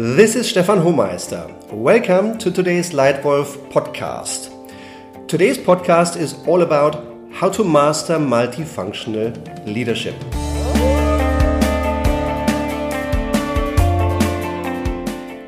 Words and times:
This 0.00 0.36
is 0.36 0.48
Stefan 0.48 0.78
Hohmeister. 0.78 1.72
Welcome 1.72 2.38
to 2.38 2.52
today's 2.52 2.92
Lightwolf 2.92 3.56
podcast. 3.72 4.46
Today's 5.26 5.58
podcast 5.58 6.16
is 6.16 6.34
all 6.46 6.62
about 6.62 7.04
how 7.32 7.48
to 7.48 7.64
master 7.64 8.14
multifunctional 8.14 9.34
leadership. 9.66 10.14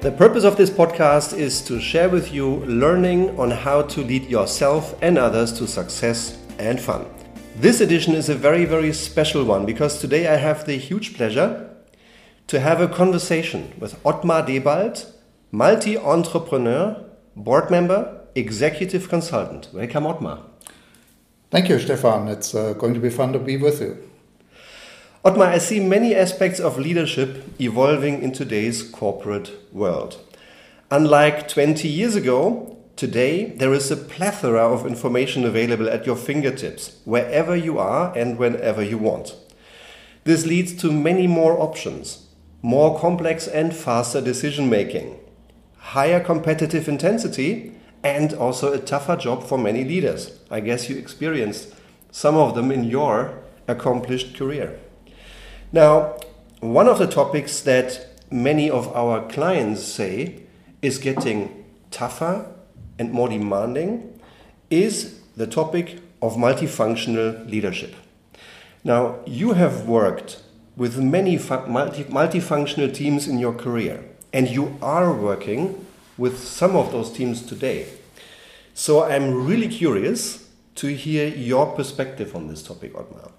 The 0.03 0.11
purpose 0.19 0.43
of 0.43 0.57
this 0.57 0.69
podcast 0.69 1.39
is 1.39 1.63
to 1.67 1.79
share 1.79 2.09
with 2.09 2.35
you 2.35 2.57
learning 2.67 3.39
on 3.39 3.53
how 3.53 3.83
to 3.83 4.03
lead 4.03 4.25
yourself 4.25 5.01
and 5.01 5.17
others 5.17 5.53
to 5.61 5.69
success 5.69 6.39
and 6.59 6.81
fun. 6.81 7.07
This 7.55 7.81
edition 7.81 8.15
is 8.15 8.29
a 8.29 8.35
very, 8.35 8.65
very 8.65 8.93
special 8.95 9.45
one 9.45 9.65
because 9.65 10.01
today 10.01 10.27
I 10.27 10.35
have 10.35 10.67
the 10.67 10.77
huge 10.77 11.17
pleasure 11.17 11.70
to 12.51 12.59
have 12.59 12.81
a 12.81 12.89
conversation 12.89 13.73
with 13.79 13.95
Ottmar 14.03 14.45
Debald, 14.45 15.07
multi 15.53 15.97
entrepreneur, 15.97 16.97
board 17.37 17.71
member, 17.71 18.27
executive 18.35 19.09
consultant. 19.09 19.69
Welcome, 19.73 20.03
Ottmar. 20.03 20.43
Thank 21.53 21.69
you, 21.69 21.79
Stefan. 21.79 22.27
It's 22.27 22.53
uh, 22.53 22.73
going 22.73 22.95
to 22.95 22.99
be 22.99 23.09
fun 23.09 23.33
to 23.35 23.39
be 23.39 23.57
with 23.57 23.81
you. 23.81 23.99
Ottmar, 25.25 25.47
I 25.47 25.59
see 25.59 25.79
many 25.79 26.13
aspects 26.13 26.59
of 26.59 26.77
leadership 26.77 27.45
evolving 27.61 28.21
in 28.21 28.33
today's 28.33 28.83
corporate 28.83 29.53
world. 29.73 30.19
Unlike 30.91 31.47
20 31.47 31.87
years 31.87 32.17
ago, 32.17 32.77
today 32.97 33.45
there 33.45 33.73
is 33.73 33.93
a 33.93 33.97
plethora 33.97 34.69
of 34.69 34.89
information 34.89 35.45
available 35.45 35.89
at 35.89 36.05
your 36.05 36.17
fingertips, 36.17 36.99
wherever 37.05 37.55
you 37.55 37.79
are 37.79 38.13
and 38.19 38.39
whenever 38.39 38.83
you 38.83 38.99
want. 38.99 39.37
This 40.25 40.47
leads 40.47 40.75
to 40.83 40.91
many 40.91 41.29
more 41.29 41.57
options, 41.61 42.27
more 42.63 42.99
complex 42.99 43.47
and 43.47 43.75
faster 43.75 44.21
decision 44.21 44.69
making, 44.69 45.19
higher 45.79 46.21
competitive 46.21 46.89
intensity, 46.89 47.73
and 48.03 48.33
also 48.35 48.73
a 48.73 48.79
tougher 48.79 49.17
job 49.17 49.45
for 49.45 49.59
many 49.59 49.85
leaders. 49.85 50.39
I 50.51 50.61
guess 50.61 50.89
you 50.89 50.97
experienced 50.97 51.75
some 52.11 52.37
of 52.37 52.55
them 52.55 52.71
in 52.71 52.85
your 52.85 53.39
accomplished 53.69 54.37
career. 54.37 54.79
Now, 55.73 56.17
one 56.61 56.89
of 56.89 56.99
the 56.99 57.07
topics 57.07 57.61
that 57.61 58.23
many 58.31 58.71
of 58.71 58.95
our 58.95 59.27
clients 59.29 59.83
say 59.83 60.43
is 60.83 60.99
getting 60.99 61.65
tougher 61.91 62.47
and 62.99 63.13
more 63.13 63.29
demanding 63.29 64.21
is 64.69 65.21
the 65.37 65.47
topic 65.47 66.01
of 66.23 66.37
multifunctional 66.37 67.49
leadership. 67.51 67.95
Now, 68.85 69.21
you 69.27 69.53
have 69.53 69.89
worked 69.89 70.43
with 70.81 70.97
many 70.97 71.37
multi 71.69 72.05
multifunctional 72.05 72.91
teams 72.95 73.29
in 73.29 73.39
your 73.39 73.53
career, 73.53 74.03
and 74.33 74.49
you 74.49 74.79
are 74.81 75.13
working 75.13 75.87
with 76.17 76.39
some 76.39 76.75
of 76.75 76.91
those 76.91 77.13
teams 77.13 77.43
today. 77.43 77.87
So 78.73 79.05
I'm 79.05 79.47
really 79.47 79.69
curious 79.69 80.49
to 80.77 80.87
hear 80.87 81.29
your 81.29 81.67
perspective 81.77 82.35
on 82.35 82.49
this 82.49 82.63
topic, 82.63 82.95
Ottmar. 82.95 83.31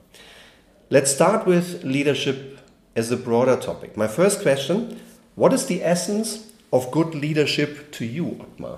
Let's 0.91 1.11
start 1.11 1.47
with 1.47 1.83
leadership 1.83 2.59
as 2.95 3.09
a 3.11 3.17
broader 3.17 3.55
topic. 3.55 3.97
My 3.97 4.07
first 4.07 4.43
question 4.43 5.01
What 5.33 5.51
is 5.51 5.65
the 5.65 5.83
essence 5.83 6.51
of 6.71 6.91
good 6.91 7.15
leadership 7.15 7.91
to 7.93 8.05
you, 8.05 8.25
Ottmar? 8.43 8.77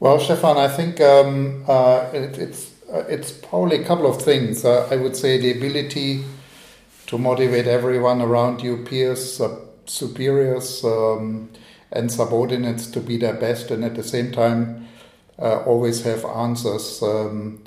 Well, 0.00 0.20
Stefan, 0.20 0.58
I 0.58 0.68
think 0.68 1.00
um, 1.00 1.64
uh, 1.66 2.10
it, 2.12 2.36
it's, 2.36 2.72
uh, 2.92 3.04
it's 3.08 3.32
probably 3.32 3.80
a 3.80 3.84
couple 3.84 4.06
of 4.06 4.20
things. 4.20 4.66
Uh, 4.66 4.86
I 4.90 4.96
would 4.96 5.16
say 5.16 5.40
the 5.40 5.52
ability 5.56 6.24
to 7.12 7.18
motivate 7.18 7.66
everyone 7.66 8.22
around 8.22 8.62
you, 8.62 8.78
peers, 8.78 9.38
uh, 9.38 9.54
superiors, 9.84 10.82
um, 10.82 11.50
and 11.90 12.10
subordinates 12.10 12.86
to 12.86 13.00
be 13.00 13.18
their 13.18 13.34
best, 13.34 13.70
and 13.70 13.84
at 13.84 13.94
the 13.94 14.02
same 14.02 14.32
time, 14.32 14.88
uh, 15.38 15.58
always 15.66 16.04
have 16.04 16.24
answers 16.24 17.02
um, 17.02 17.62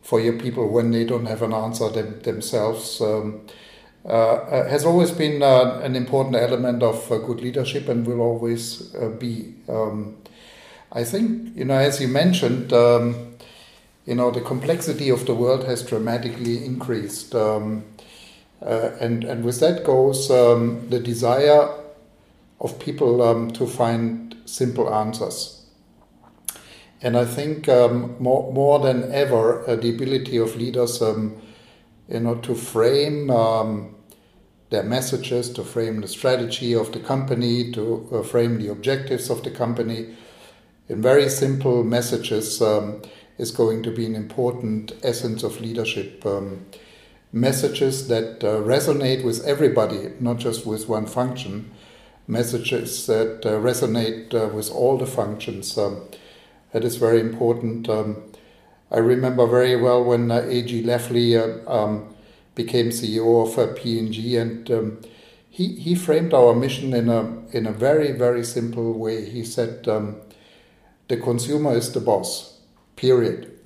for 0.00 0.18
your 0.18 0.38
people 0.38 0.70
when 0.70 0.92
they 0.92 1.04
don't 1.04 1.26
have 1.26 1.42
an 1.42 1.52
answer 1.52 1.90
them, 1.90 2.18
themselves. 2.22 2.98
Um, 3.02 3.42
uh, 4.06 4.08
uh 4.08 4.68
has 4.70 4.86
always 4.86 5.10
been 5.10 5.42
uh, 5.42 5.78
an 5.84 5.94
important 5.94 6.36
element 6.36 6.82
of 6.82 7.12
uh, 7.12 7.18
good 7.18 7.42
leadership 7.42 7.90
and 7.90 8.06
will 8.06 8.22
always 8.22 8.94
be. 9.18 9.52
Um, 9.68 10.16
I 10.90 11.04
think, 11.04 11.54
you 11.54 11.66
know, 11.66 11.76
as 11.76 12.00
you 12.00 12.08
mentioned, 12.08 12.72
um, 12.72 13.36
you 14.06 14.14
know, 14.14 14.30
the 14.30 14.40
complexity 14.40 15.10
of 15.10 15.26
the 15.26 15.34
world 15.34 15.64
has 15.64 15.82
dramatically 15.82 16.64
increased. 16.64 17.34
Um, 17.34 17.84
uh, 17.95 17.95
and, 18.66 19.24
and 19.24 19.44
with 19.44 19.60
that 19.60 19.84
goes 19.84 20.30
um, 20.30 20.88
the 20.90 20.98
desire 20.98 21.68
of 22.60 22.78
people 22.78 23.22
um, 23.22 23.50
to 23.52 23.66
find 23.66 24.36
simple 24.44 24.92
answers. 24.92 25.66
And 27.02 27.16
I 27.16 27.24
think 27.24 27.68
um, 27.68 28.16
more, 28.18 28.52
more 28.52 28.78
than 28.78 29.12
ever, 29.12 29.68
uh, 29.68 29.76
the 29.76 29.90
ability 29.90 30.38
of 30.38 30.56
leaders, 30.56 31.02
um, 31.02 31.40
you 32.08 32.20
know, 32.20 32.36
to 32.36 32.54
frame 32.54 33.30
um, 33.30 33.94
their 34.70 34.82
messages, 34.82 35.50
to 35.50 35.62
frame 35.62 36.00
the 36.00 36.08
strategy 36.08 36.74
of 36.74 36.92
the 36.92 37.00
company, 37.00 37.70
to 37.72 38.08
uh, 38.12 38.22
frame 38.22 38.58
the 38.58 38.68
objectives 38.68 39.30
of 39.30 39.42
the 39.44 39.50
company 39.50 40.16
in 40.88 41.02
very 41.02 41.28
simple 41.28 41.84
messages 41.84 42.62
um, 42.62 43.02
is 43.38 43.50
going 43.50 43.82
to 43.82 43.90
be 43.90 44.06
an 44.06 44.14
important 44.14 44.92
essence 45.02 45.42
of 45.42 45.60
leadership. 45.60 46.24
Messages 47.36 48.08
that 48.08 48.42
uh, 48.42 48.62
resonate 48.62 49.22
with 49.22 49.44
everybody, 49.44 50.10
not 50.20 50.38
just 50.38 50.64
with 50.64 50.88
one 50.88 51.04
function, 51.04 51.70
messages 52.26 53.06
that 53.08 53.44
uh, 53.44 53.50
resonate 53.60 54.32
uh, 54.32 54.48
with 54.48 54.70
all 54.70 54.96
the 54.96 55.06
functions. 55.06 55.76
Um, 55.76 56.00
that 56.72 56.82
is 56.82 56.96
very 56.96 57.20
important. 57.20 57.90
Um, 57.90 58.22
I 58.90 58.98
remember 59.00 59.46
very 59.46 59.76
well 59.76 60.02
when 60.02 60.30
uh, 60.30 60.46
A.G. 60.48 60.82
Lafley 60.84 61.36
uh, 61.36 61.70
um, 61.70 62.14
became 62.54 62.88
CEO 62.88 63.46
of 63.46 63.58
uh, 63.58 63.74
P&G 63.74 64.38
and 64.38 64.70
um, 64.70 65.00
he, 65.50 65.74
he 65.74 65.94
framed 65.94 66.32
our 66.32 66.54
mission 66.54 66.94
in 66.94 67.10
a, 67.10 67.20
in 67.50 67.66
a 67.66 67.72
very, 67.72 68.12
very 68.12 68.44
simple 68.44 68.94
way. 68.94 69.28
He 69.28 69.44
said, 69.44 69.86
um, 69.88 70.16
the 71.08 71.18
consumer 71.18 71.76
is 71.76 71.92
the 71.92 72.00
boss, 72.00 72.60
period. 72.96 73.58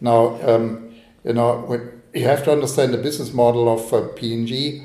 Now, 0.00 0.40
um, 0.48 0.94
you 1.24 1.34
know, 1.34 1.58
when, 1.58 2.02
you 2.16 2.24
have 2.24 2.42
to 2.44 2.52
understand 2.52 2.94
the 2.94 2.98
business 2.98 3.32
model 3.34 3.68
of 3.68 3.92
uh, 3.92 4.08
P&G. 4.16 4.82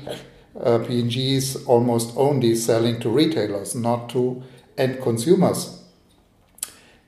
Uh, 0.60 0.78
P&G 0.80 1.34
is 1.34 1.64
almost 1.64 2.12
only 2.16 2.54
selling 2.54 3.00
to 3.00 3.08
retailers, 3.08 3.74
not 3.74 4.10
to 4.10 4.42
end 4.76 5.00
consumers. 5.00 5.82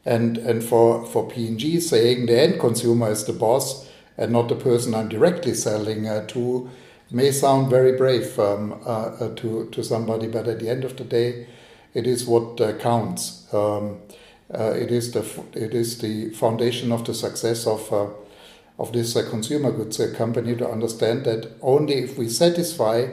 And 0.07 0.37
and 0.39 0.63
for 0.63 1.07
for 1.07 1.29
P&G, 1.29 1.81
saying 1.81 2.27
the 2.27 2.39
end 2.39 2.61
consumer 2.61 3.11
is 3.11 3.25
the 3.25 3.33
boss 3.33 3.89
and 4.19 4.33
not 4.33 4.49
the 4.49 4.55
person 4.55 4.95
I'm 4.95 5.09
directly 5.09 5.55
selling 5.55 6.07
uh, 6.07 6.27
to 6.29 6.71
may 7.11 7.31
sound 7.31 7.71
very 7.71 7.97
brave 7.97 8.39
um, 8.39 8.81
uh, 8.85 9.17
uh, 9.21 9.35
to 9.37 9.69
to 9.71 9.83
somebody, 9.83 10.27
but 10.27 10.47
at 10.49 10.61
the 10.61 10.69
end 10.69 10.85
of 10.85 10.97
the 10.97 11.05
day, 11.05 11.47
it 11.95 12.07
is 12.07 12.27
what 12.27 12.61
uh, 12.61 12.77
counts. 12.79 13.47
Um, 13.53 14.01
it 14.51 14.91
is 14.91 15.13
the 15.13 15.25
it 15.55 15.75
is 15.75 15.99
the 15.99 16.31
foundation 16.31 16.93
of 16.93 17.05
the 17.05 17.15
success 17.15 17.67
of 17.67 17.91
of 18.79 18.93
this 18.93 19.17
uh, 19.17 19.29
consumer 19.31 19.71
goods 19.71 20.01
uh, 20.01 20.13
company 20.17 20.57
to 20.57 20.69
understand 20.69 21.25
that 21.25 21.51
only 21.63 21.95
if 21.95 22.19
we 22.19 22.29
satisfy 22.29 23.07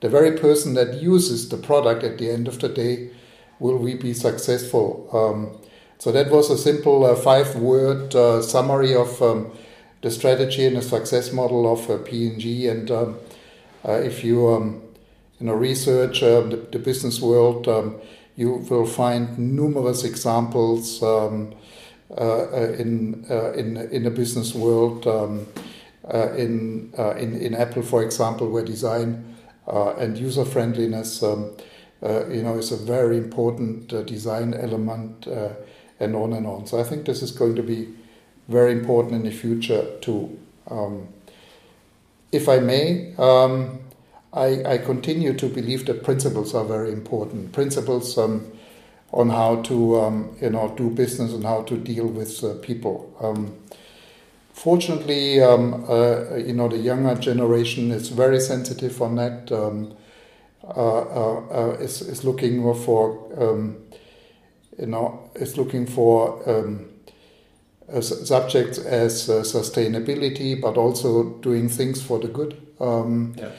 the 0.00 0.08
very 0.08 0.36
person 0.36 0.74
that 0.74 1.00
uses 1.02 1.48
the 1.48 1.56
product 1.56 2.02
at 2.02 2.18
the 2.18 2.30
end 2.30 2.48
of 2.48 2.58
the 2.60 2.68
day 2.68 3.10
will 3.58 3.76
we 3.76 3.94
be 3.94 4.12
successful. 4.12 5.08
Um, 5.12 5.60
so 5.98 6.10
that 6.10 6.30
was 6.30 6.50
a 6.50 6.58
simple 6.58 7.04
uh, 7.04 7.14
five-word 7.14 8.14
uh, 8.14 8.42
summary 8.42 8.94
of 8.94 9.22
um, 9.22 9.52
the 10.00 10.10
strategy 10.10 10.66
and 10.66 10.76
the 10.76 10.82
success 10.82 11.32
model 11.32 11.72
of 11.72 11.88
uh, 11.88 11.98
P&G. 11.98 12.66
And 12.66 12.90
um, 12.90 13.18
uh, 13.86 13.92
if 13.92 14.24
you 14.24 14.48
um, 14.48 14.82
you 15.38 15.46
know 15.46 15.54
research 15.54 16.22
um, 16.24 16.50
the, 16.50 16.56
the, 16.56 16.80
business 16.80 17.20
world, 17.20 17.68
you 18.34 18.54
will 18.68 18.86
find 18.86 19.38
numerous 19.38 20.02
examples. 20.02 21.00
Um, 22.12 22.18
uh, 22.18 22.24
uh, 22.24 22.74
in 22.78 23.24
uh, 23.30 23.52
in 23.52 23.76
in 23.76 24.02
the 24.04 24.10
business 24.10 24.54
world. 24.54 25.06
Um, 25.06 25.46
in, 26.36 26.92
in 26.96 27.40
in 27.40 27.54
Apple, 27.54 27.82
for 27.82 28.02
example, 28.02 28.50
where 28.50 28.64
design 28.64 29.36
and 29.66 30.18
user 30.18 30.44
friendliness, 30.44 31.22
um, 31.22 31.52
you 32.02 32.42
know, 32.42 32.58
is 32.58 32.72
a 32.72 32.76
very 32.76 33.16
important 33.16 33.88
design 34.06 34.52
element, 34.52 35.26
and 36.00 36.16
on 36.16 36.32
and 36.32 36.44
on. 36.44 36.66
So 36.66 36.80
I 36.80 36.82
think 36.82 37.06
this 37.06 37.22
is 37.22 37.30
going 37.30 37.54
to 37.54 37.62
be 37.62 37.88
very 38.48 38.72
important 38.72 39.14
in 39.14 39.22
the 39.22 39.30
future 39.30 39.86
too. 40.00 40.36
Um, 40.68 41.06
if 42.32 42.48
I 42.48 42.58
may, 42.58 43.14
um, 43.16 43.78
I, 44.32 44.64
I, 44.64 44.78
continue 44.78 45.34
to 45.34 45.46
believe 45.46 45.86
that 45.86 46.02
principles 46.02 46.54
are 46.54 46.64
very 46.64 46.90
important. 46.90 47.52
Principles 47.52 48.18
um, 48.18 48.51
on 49.12 49.28
how 49.28 49.60
to 49.62 50.00
um, 50.00 50.36
you 50.40 50.50
know 50.50 50.72
do 50.76 50.90
business 50.90 51.32
and 51.32 51.44
how 51.44 51.62
to 51.62 51.76
deal 51.76 52.06
with 52.06 52.42
uh, 52.42 52.54
people. 52.62 53.14
Um, 53.20 53.54
fortunately, 54.52 55.40
um, 55.42 55.84
uh, 55.88 56.36
you 56.36 56.54
know 56.54 56.68
the 56.68 56.78
younger 56.78 57.14
generation 57.14 57.90
is 57.90 58.08
very 58.08 58.40
sensitive 58.40 59.00
on 59.02 59.16
that. 59.16 59.52
Um, 59.52 59.94
uh, 60.64 61.76
is, 61.80 62.02
is 62.02 62.22
looking 62.22 62.62
for 62.74 63.28
um, 63.36 63.78
you 64.78 64.86
know 64.86 65.28
is 65.34 65.58
looking 65.58 65.86
for 65.86 66.48
um, 66.48 66.88
subjects 68.00 68.78
as 68.78 69.28
sustainability, 69.28 70.58
but 70.58 70.76
also 70.76 71.30
doing 71.40 71.68
things 71.68 72.00
for 72.00 72.20
the 72.20 72.28
good. 72.28 72.64
Um, 72.78 73.34
yeah. 73.36 73.50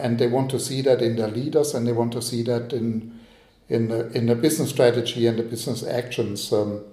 and 0.00 0.18
they 0.18 0.26
want 0.26 0.50
to 0.50 0.58
see 0.58 0.80
that 0.82 1.02
in 1.02 1.16
their 1.16 1.28
leaders, 1.28 1.74
and 1.74 1.86
they 1.86 1.92
want 1.92 2.12
to 2.14 2.22
see 2.22 2.42
that 2.44 2.72
in 2.72 3.20
in 3.72 3.88
the, 3.88 4.10
in 4.12 4.26
the 4.26 4.34
business 4.34 4.68
strategy 4.68 5.26
and 5.26 5.38
the 5.38 5.42
business 5.42 5.82
actions. 5.82 6.52
Um, 6.52 6.84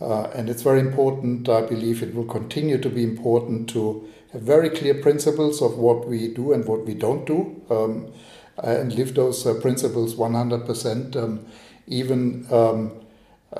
uh, 0.00 0.24
and 0.34 0.48
it's 0.48 0.62
very 0.62 0.80
important, 0.80 1.48
I 1.48 1.60
believe 1.60 2.02
it 2.02 2.14
will 2.14 2.24
continue 2.24 2.78
to 2.78 2.88
be 2.88 3.04
important 3.04 3.68
to 3.70 4.08
have 4.32 4.42
very 4.42 4.70
clear 4.70 4.94
principles 4.94 5.60
of 5.60 5.76
what 5.76 6.08
we 6.08 6.28
do 6.28 6.52
and 6.52 6.64
what 6.64 6.86
we 6.86 6.94
don't 6.94 7.26
do, 7.26 7.62
um, 7.70 8.12
and 8.56 8.92
live 8.94 9.14
those 9.14 9.46
uh, 9.46 9.54
principles 9.60 10.14
100%, 10.14 11.16
um, 11.16 11.46
even 11.86 12.46
um, 12.50 12.92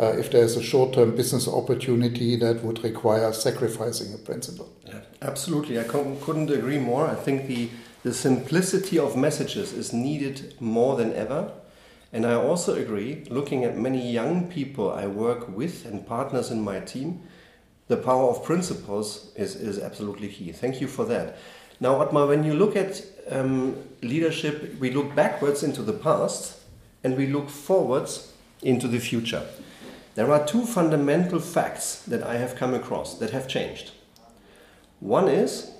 uh, 0.00 0.14
if 0.18 0.30
there's 0.30 0.56
a 0.56 0.62
short 0.62 0.94
term 0.94 1.14
business 1.14 1.46
opportunity 1.46 2.36
that 2.36 2.64
would 2.64 2.82
require 2.82 3.32
sacrificing 3.32 4.14
a 4.14 4.18
principle. 4.18 4.72
Yeah, 4.86 5.00
absolutely. 5.20 5.78
I 5.78 5.84
couldn't 5.84 6.50
agree 6.50 6.78
more. 6.78 7.06
I 7.06 7.14
think 7.14 7.46
the, 7.46 7.68
the 8.02 8.14
simplicity 8.14 8.98
of 8.98 9.14
messages 9.14 9.74
is 9.74 9.92
needed 9.92 10.54
more 10.58 10.96
than 10.96 11.12
ever. 11.12 11.52
And 12.12 12.26
I 12.26 12.35
also 12.35 12.75
agree, 12.75 13.25
looking 13.31 13.64
at 13.64 13.76
many 13.76 14.11
young 14.11 14.49
people 14.49 14.93
I 14.93 15.06
work 15.06 15.49
with 15.49 15.87
and 15.87 16.06
partners 16.06 16.50
in 16.50 16.62
my 16.62 16.81
team, 16.81 17.23
the 17.88 17.97
power 17.97 18.29
of 18.29 18.44
principles 18.44 19.32
is, 19.35 19.56
is 19.56 19.79
absolutely 19.79 20.29
key. 20.29 20.53
Thank 20.53 20.81
you 20.81 20.88
for 20.88 21.05
that. 21.06 21.38
Now, 21.81 22.05
Ottmar, 22.05 22.29
when 22.29 22.44
you 22.44 22.55
look 22.55 22.76
at 22.76 23.03
um, 23.31 23.76
leadership, 24.03 24.79
we 24.79 24.91
look 24.91 25.14
backwards 25.14 25.62
into 25.62 25.82
the 25.82 25.93
past 25.93 26.61
and 27.03 27.17
we 27.17 27.26
look 27.26 27.49
forwards 27.49 28.32
into 28.62 28.88
the 28.88 29.00
future. 29.00 29.47
There 30.14 30.31
are 30.31 30.47
two 30.47 30.67
fundamental 30.67 31.41
facts 31.41 32.03
that 32.03 32.23
I 32.23 32.37
have 32.37 32.56
come 32.56 32.75
across 32.75 33.19
that 33.19 33.31
have 33.31 33.49
changed. 33.49 33.93
One 35.00 35.29
is 35.29 35.70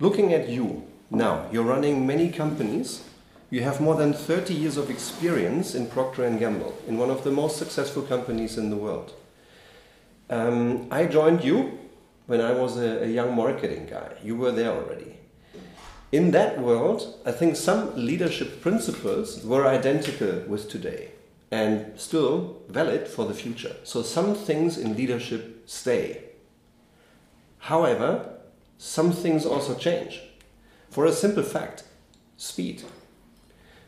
looking 0.00 0.34
at 0.34 0.48
you 0.48 0.84
now, 1.10 1.48
you're 1.50 1.64
running 1.64 2.06
many 2.06 2.30
companies 2.30 3.02
you 3.50 3.62
have 3.62 3.80
more 3.80 3.96
than 3.96 4.12
30 4.12 4.54
years 4.54 4.76
of 4.76 4.90
experience 4.90 5.74
in 5.74 5.86
Procter 5.88 6.28
& 6.30 6.38
Gamble, 6.38 6.74
in 6.86 6.98
one 6.98 7.10
of 7.10 7.24
the 7.24 7.32
most 7.32 7.56
successful 7.56 8.02
companies 8.02 8.56
in 8.56 8.70
the 8.70 8.76
world. 8.76 9.12
Um, 10.30 10.86
I 10.92 11.06
joined 11.06 11.42
you 11.42 11.78
when 12.26 12.40
I 12.40 12.52
was 12.52 12.76
a, 12.76 13.02
a 13.02 13.06
young 13.08 13.34
marketing 13.34 13.86
guy. 13.90 14.12
You 14.22 14.36
were 14.36 14.52
there 14.52 14.70
already. 14.70 15.16
In 16.12 16.30
that 16.30 16.60
world, 16.60 17.18
I 17.26 17.32
think 17.32 17.56
some 17.56 17.94
leadership 17.96 18.62
principles 18.62 19.44
were 19.44 19.66
identical 19.66 20.44
with 20.46 20.70
today 20.70 21.10
and 21.50 21.98
still 21.98 22.62
valid 22.68 23.08
for 23.08 23.24
the 23.24 23.34
future. 23.34 23.74
So 23.82 24.02
some 24.02 24.36
things 24.36 24.78
in 24.78 24.96
leadership 24.96 25.64
stay. 25.66 26.22
However, 27.58 28.38
some 28.78 29.10
things 29.10 29.44
also 29.44 29.74
change. 29.74 30.20
For 30.88 31.04
a 31.04 31.12
simple 31.12 31.42
fact 31.42 31.84
speed. 32.36 32.82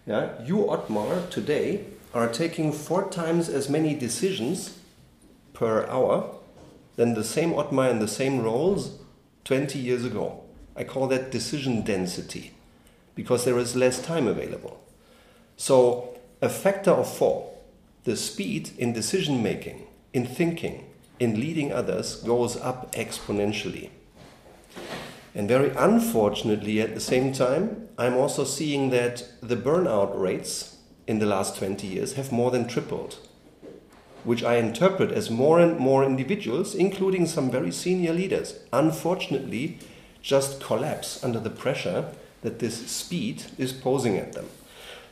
Yeah, 0.05 0.33
you, 0.45 0.67
Ottmar, 0.67 1.31
today 1.31 1.85
are 2.13 2.27
taking 2.27 2.73
four 2.73 3.09
times 3.09 3.49
as 3.49 3.69
many 3.69 3.95
decisions 3.95 4.81
per 5.53 5.87
hour 5.87 6.35
than 6.97 7.15
the 7.15 7.23
same 7.23 7.53
Ottmar 7.53 7.89
in 7.89 8.01
the 8.01 8.09
same 8.09 8.41
roles 8.41 8.99
20 9.45 9.79
years 9.79 10.05
ago. 10.05 10.43
I 10.75 10.83
call 10.83 11.07
that 11.09 11.31
decision 11.31 11.83
density 11.83 12.51
because 13.15 13.45
there 13.45 13.59
is 13.59 13.77
less 13.77 14.03
time 14.03 14.27
available. 14.27 14.83
So, 15.57 16.19
a 16.41 16.49
factor 16.49 16.91
of 16.91 17.09
four, 17.09 17.53
the 18.03 18.17
speed 18.17 18.71
in 18.77 18.93
decision 18.93 19.41
making, 19.41 19.87
in 20.13 20.27
thinking, 20.27 20.85
in 21.21 21.39
leading 21.39 21.73
others 21.73 22.17
goes 22.17 22.57
up 22.57 22.93
exponentially. 22.93 23.91
And 25.35 25.49
very 25.49 25.71
unfortunately, 25.71 26.81
at 26.81 26.95
the 26.95 27.01
same 27.01 27.33
time, 27.33 27.89
I'm 27.97 28.17
also 28.17 28.45
seeing 28.45 28.91
that 28.91 29.25
the 29.41 29.57
burnout 29.57 30.19
rates 30.19 30.77
in 31.07 31.19
the 31.19 31.27
last 31.27 31.57
20 31.57 31.87
years 31.87 32.15
have 32.15 32.31
more 32.33 32.51
than 32.51 32.69
tripled, 32.69 33.19
which 34.25 34.45
I 34.45 34.57
interpret 34.57 35.11
as 35.11 35.31
more 35.31 35.59
and 35.59 35.79
more 35.79 36.05
individuals, 36.05 36.75
including 36.75 37.27
some 37.27 37.51
very 37.51 37.73
senior 37.73 38.13
leaders, 38.13 38.59
unfortunately 38.73 39.79
just 40.21 40.61
collapse 40.61 41.23
under 41.25 41.41
the 41.41 41.51
pressure 41.51 42.13
that 42.43 42.59
this 42.59 42.87
speed 42.91 43.45
is 43.59 43.73
posing 43.73 44.19
at 44.19 44.35
them. 44.35 44.47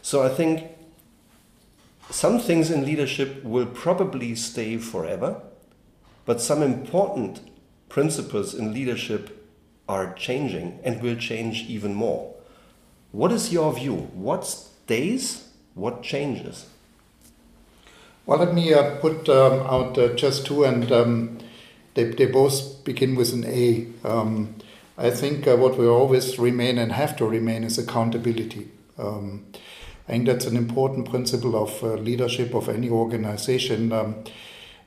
So 0.03 0.23
I 0.23 0.29
think 0.29 0.71
some 2.11 2.41
things 2.41 2.71
in 2.71 2.85
leadership 2.85 3.43
will 3.45 3.67
probably 3.67 4.35
stay 4.35 4.77
forever, 4.77 5.41
but 6.27 6.41
some 6.41 6.63
important 6.63 7.41
principles 7.89 8.55
in 8.55 8.73
leadership 8.73 9.40
are 9.91 10.15
changing 10.15 10.79
and 10.85 11.03
will 11.03 11.17
change 11.17 11.65
even 11.77 11.95
more. 11.95 12.33
What 13.11 13.33
is 13.33 13.53
your 13.53 13.73
view? 13.73 13.97
What 14.29 14.47
stays? 14.47 15.49
What 15.75 16.03
changes? 16.03 16.67
Well, 18.25 18.39
let 18.39 18.55
me 18.55 18.73
uh, 18.73 18.97
put 19.01 19.29
um, 19.29 19.61
out 19.75 19.99
uh, 19.99 20.15
just 20.15 20.47
two, 20.47 20.63
and 20.65 20.93
um, 20.93 21.39
they, 21.95 22.05
they 22.05 22.27
both 22.27 22.85
begin 22.85 23.17
with 23.17 23.33
an 23.33 23.45
A. 23.45 23.87
Um, 24.05 24.55
I 24.97 25.11
think 25.11 25.49
uh, 25.49 25.57
what 25.57 25.77
we 25.77 25.87
always 25.89 26.39
remain 26.39 26.79
and 26.79 26.93
have 26.93 27.17
to 27.17 27.25
remain 27.27 27.65
is 27.65 27.77
accountability. 27.79 28.69
Um, 28.99 29.47
I 30.07 30.13
think 30.13 30.27
that's 30.27 30.47
an 30.47 30.57
important 30.57 31.11
principle 31.11 31.57
of 31.57 31.83
uh, 31.83 31.95
leadership 31.95 32.55
of 32.55 32.69
any 32.69 32.89
organization. 32.89 33.93
Um, 33.93 34.23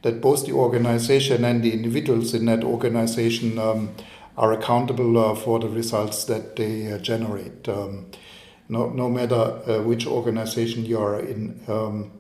that 0.04 0.20
both 0.22 0.46
the 0.46 0.52
organization 0.52 1.44
and 1.46 1.64
the 1.64 1.74
individuals 1.74 2.34
in 2.34 2.46
that 2.46 2.64
organization 2.64 3.58
um, 3.58 3.96
are 4.38 4.52
accountable 4.54 5.18
uh, 5.18 5.36
for 5.36 5.60
the 5.60 5.70
results 5.70 6.26
that 6.26 6.56
they 6.56 6.92
uh, 6.92 6.98
generate. 6.98 7.68
Um, 7.70 8.08
no, 8.70 8.90
no 8.90 9.10
matter 9.10 9.36
uh, 9.36 9.82
which 9.84 10.08
organization 10.08 10.86
you 10.86 11.00
are 11.00 11.20
in. 11.20 11.62
Um, 11.68 12.12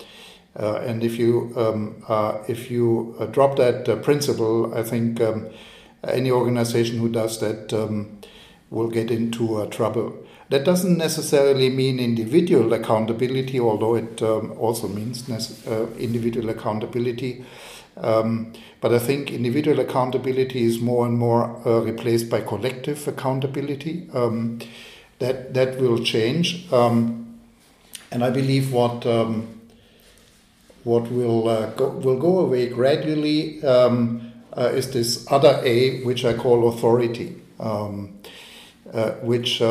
uh, 0.55 0.75
and 0.85 1.03
if 1.03 1.17
you 1.17 1.51
um, 1.57 2.03
uh, 2.07 2.37
if 2.47 2.69
you 2.69 3.15
uh, 3.19 3.25
drop 3.25 3.55
that 3.57 4.03
principle, 4.03 4.73
I 4.75 4.83
think 4.83 5.19
um, 5.19 5.49
any 6.03 6.29
organization 6.29 6.99
who 6.99 7.09
does 7.09 7.39
that 7.39 7.73
um, 7.73 8.19
will 8.69 8.89
get 8.89 9.09
into 9.09 9.65
trouble. 9.67 10.13
That 10.49 10.63
doesn't 10.63 10.97
necessarily 10.97 11.69
mean 11.69 11.99
individual 11.99 12.73
accountability, 12.73 13.59
although 13.59 13.95
it 13.95 14.21
um, 14.21 14.51
also 14.59 14.87
means 14.87 15.27
individual 15.97 16.49
accountability. 16.49 17.43
Um, 17.97 18.53
but 18.81 18.93
I 18.93 18.99
think 18.99 19.31
individual 19.31 19.79
accountability 19.79 20.63
is 20.63 20.79
more 20.79 21.05
and 21.05 21.17
more 21.17 21.61
uh, 21.65 21.81
replaced 21.81 22.29
by 22.29 22.41
collective 22.41 23.07
accountability. 23.07 24.09
Um, 24.13 24.59
that 25.19 25.53
that 25.53 25.79
will 25.79 26.03
change, 26.03 26.71
um, 26.73 27.39
and 28.11 28.23
I 28.23 28.29
believe 28.29 28.73
what 28.73 29.05
um, 29.05 29.61
what 30.83 31.09
will 31.09 31.47
uh, 31.47 31.67
go, 31.71 31.89
will 31.89 32.19
go 32.19 32.39
away 32.39 32.67
gradually 32.67 33.63
um, 33.63 34.33
uh, 34.57 34.71
is 34.73 34.91
this 34.91 35.25
other 35.31 35.61
A, 35.63 36.03
which 36.03 36.25
I 36.25 36.33
call 36.33 36.67
authority, 36.67 37.35
um, 37.59 38.19
uh, 38.93 39.11
which 39.21 39.61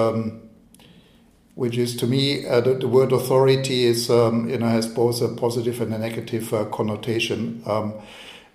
which 1.54 1.76
is 1.76 1.96
to 1.96 2.06
me 2.06 2.46
uh, 2.46 2.60
the, 2.60 2.74
the, 2.74 2.88
word 2.88 3.12
authority 3.12 3.84
is 3.84 4.10
um, 4.10 4.48
you 4.48 4.58
know 4.58 4.66
has 4.66 4.86
both 4.86 5.20
a 5.20 5.28
positive 5.28 5.80
and 5.80 5.92
a 5.92 5.98
negative 5.98 6.52
uh, 6.52 6.64
connotation. 6.66 7.62
Um, 7.66 7.94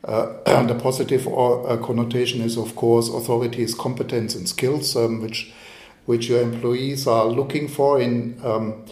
uh, 0.04 0.63
the 0.63 0.75
positive 0.75 1.27
or, 1.27 1.70
uh, 1.70 1.77
connotation 1.77 2.42
is 2.42 2.58
of 2.58 2.75
course 2.75 3.10
authority 3.10 3.62
is 3.62 3.75
competence 3.75 4.36
and 4.36 4.48
skills 4.48 4.96
um, 4.96 5.22
which 5.22 5.54
which 6.06 6.30
your 6.30 6.42
employees 6.42 7.06
are 7.06 7.25
looking 7.25 7.68
for 7.68 8.00
in 8.00 8.39
um, 8.44 8.86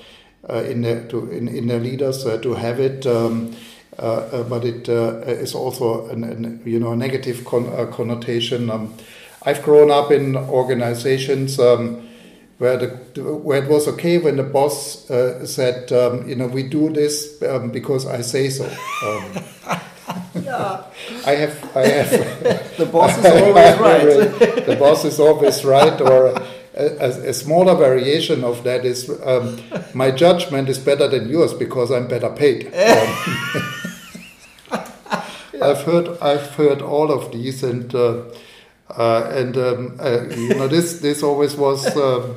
uh, 0.49 0.63
in 0.63 0.81
their 0.81 1.07
to, 1.07 1.31
in, 1.31 1.47
in 1.47 1.67
their 1.67 1.79
leaders 1.79 2.25
uh, 2.25 2.37
to 2.37 2.53
have 2.53 2.79
it. 2.79 3.05
Um, 3.05 3.55
but 3.97 4.65
it 4.65 4.89
is 4.89 5.55
also 5.55 6.09
an, 6.09 6.25
an, 6.25 6.61
you 6.65 6.79
know 6.79 6.91
a 6.91 6.95
negative 6.97 7.45
con 7.45 7.91
connotation. 7.93 8.69
Um, 8.69 8.93
I've 9.43 9.63
grown 9.63 9.89
up 9.89 10.11
in 10.11 10.35
organizations 10.35 11.59
um, 11.59 12.04
where 12.57 12.77
the 12.77 12.87
where 13.23 13.63
it 13.63 13.69
was 13.69 13.87
okay 13.87 14.17
when 14.17 14.37
the 14.37 14.43
boss 14.43 15.09
uh, 15.09 15.45
said, 15.45 15.91
um, 15.91 16.27
you 16.27 16.35
know, 16.35 16.47
we 16.47 16.63
do 16.63 16.89
this 16.89 17.41
um, 17.43 17.69
because 17.71 18.05
I 18.05 18.21
say 18.21 18.49
so. 18.49 18.65
Um, 18.65 19.43
yeah. 20.43 20.83
I 21.25 21.31
have, 21.31 21.75
I 21.75 21.87
have. 21.87 22.09
the 22.77 22.85
boss 22.85 23.17
is 23.17 23.25
always 23.25 23.79
right. 23.79 24.65
the 24.65 24.75
boss 24.79 25.05
is 25.05 25.19
always 25.19 25.65
right, 25.65 25.99
or 25.99 26.27
a, 26.27 26.47
a, 26.75 27.29
a 27.29 27.33
smaller 27.33 27.75
variation 27.75 28.43
of 28.43 28.63
that 28.63 28.85
is 28.85 29.09
um, 29.23 29.59
my 29.93 30.11
judgment 30.11 30.69
is 30.69 30.79
better 30.79 31.07
than 31.07 31.29
yours 31.29 31.53
because 31.53 31.91
I'm 31.91 32.07
better 32.07 32.29
paid. 32.29 32.67
Um, 32.67 33.71
I've 35.61 35.81
heard, 35.83 36.17
I've 36.21 36.49
heard 36.51 36.81
all 36.81 37.11
of 37.11 37.31
these, 37.31 37.63
and 37.63 37.93
uh, 37.95 38.23
uh, 38.89 39.29
and 39.33 39.57
um, 39.57 39.97
uh, 39.99 40.23
you 40.29 40.55
know 40.55 40.67
this 40.67 40.99
this 40.99 41.23
always 41.23 41.55
was. 41.55 41.95
Um, 41.95 42.35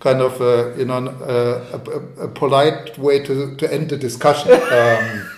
kind 0.00 0.20
of 0.20 0.40
uh, 0.40 0.76
you 0.76 0.84
know 0.84 1.08
a, 1.08 2.22
a, 2.22 2.28
polite 2.28 2.96
way 2.98 3.18
to, 3.18 3.56
to 3.56 3.74
end 3.74 3.90
the 3.90 3.96
discussion. 3.96 4.52
Um, 4.52 5.28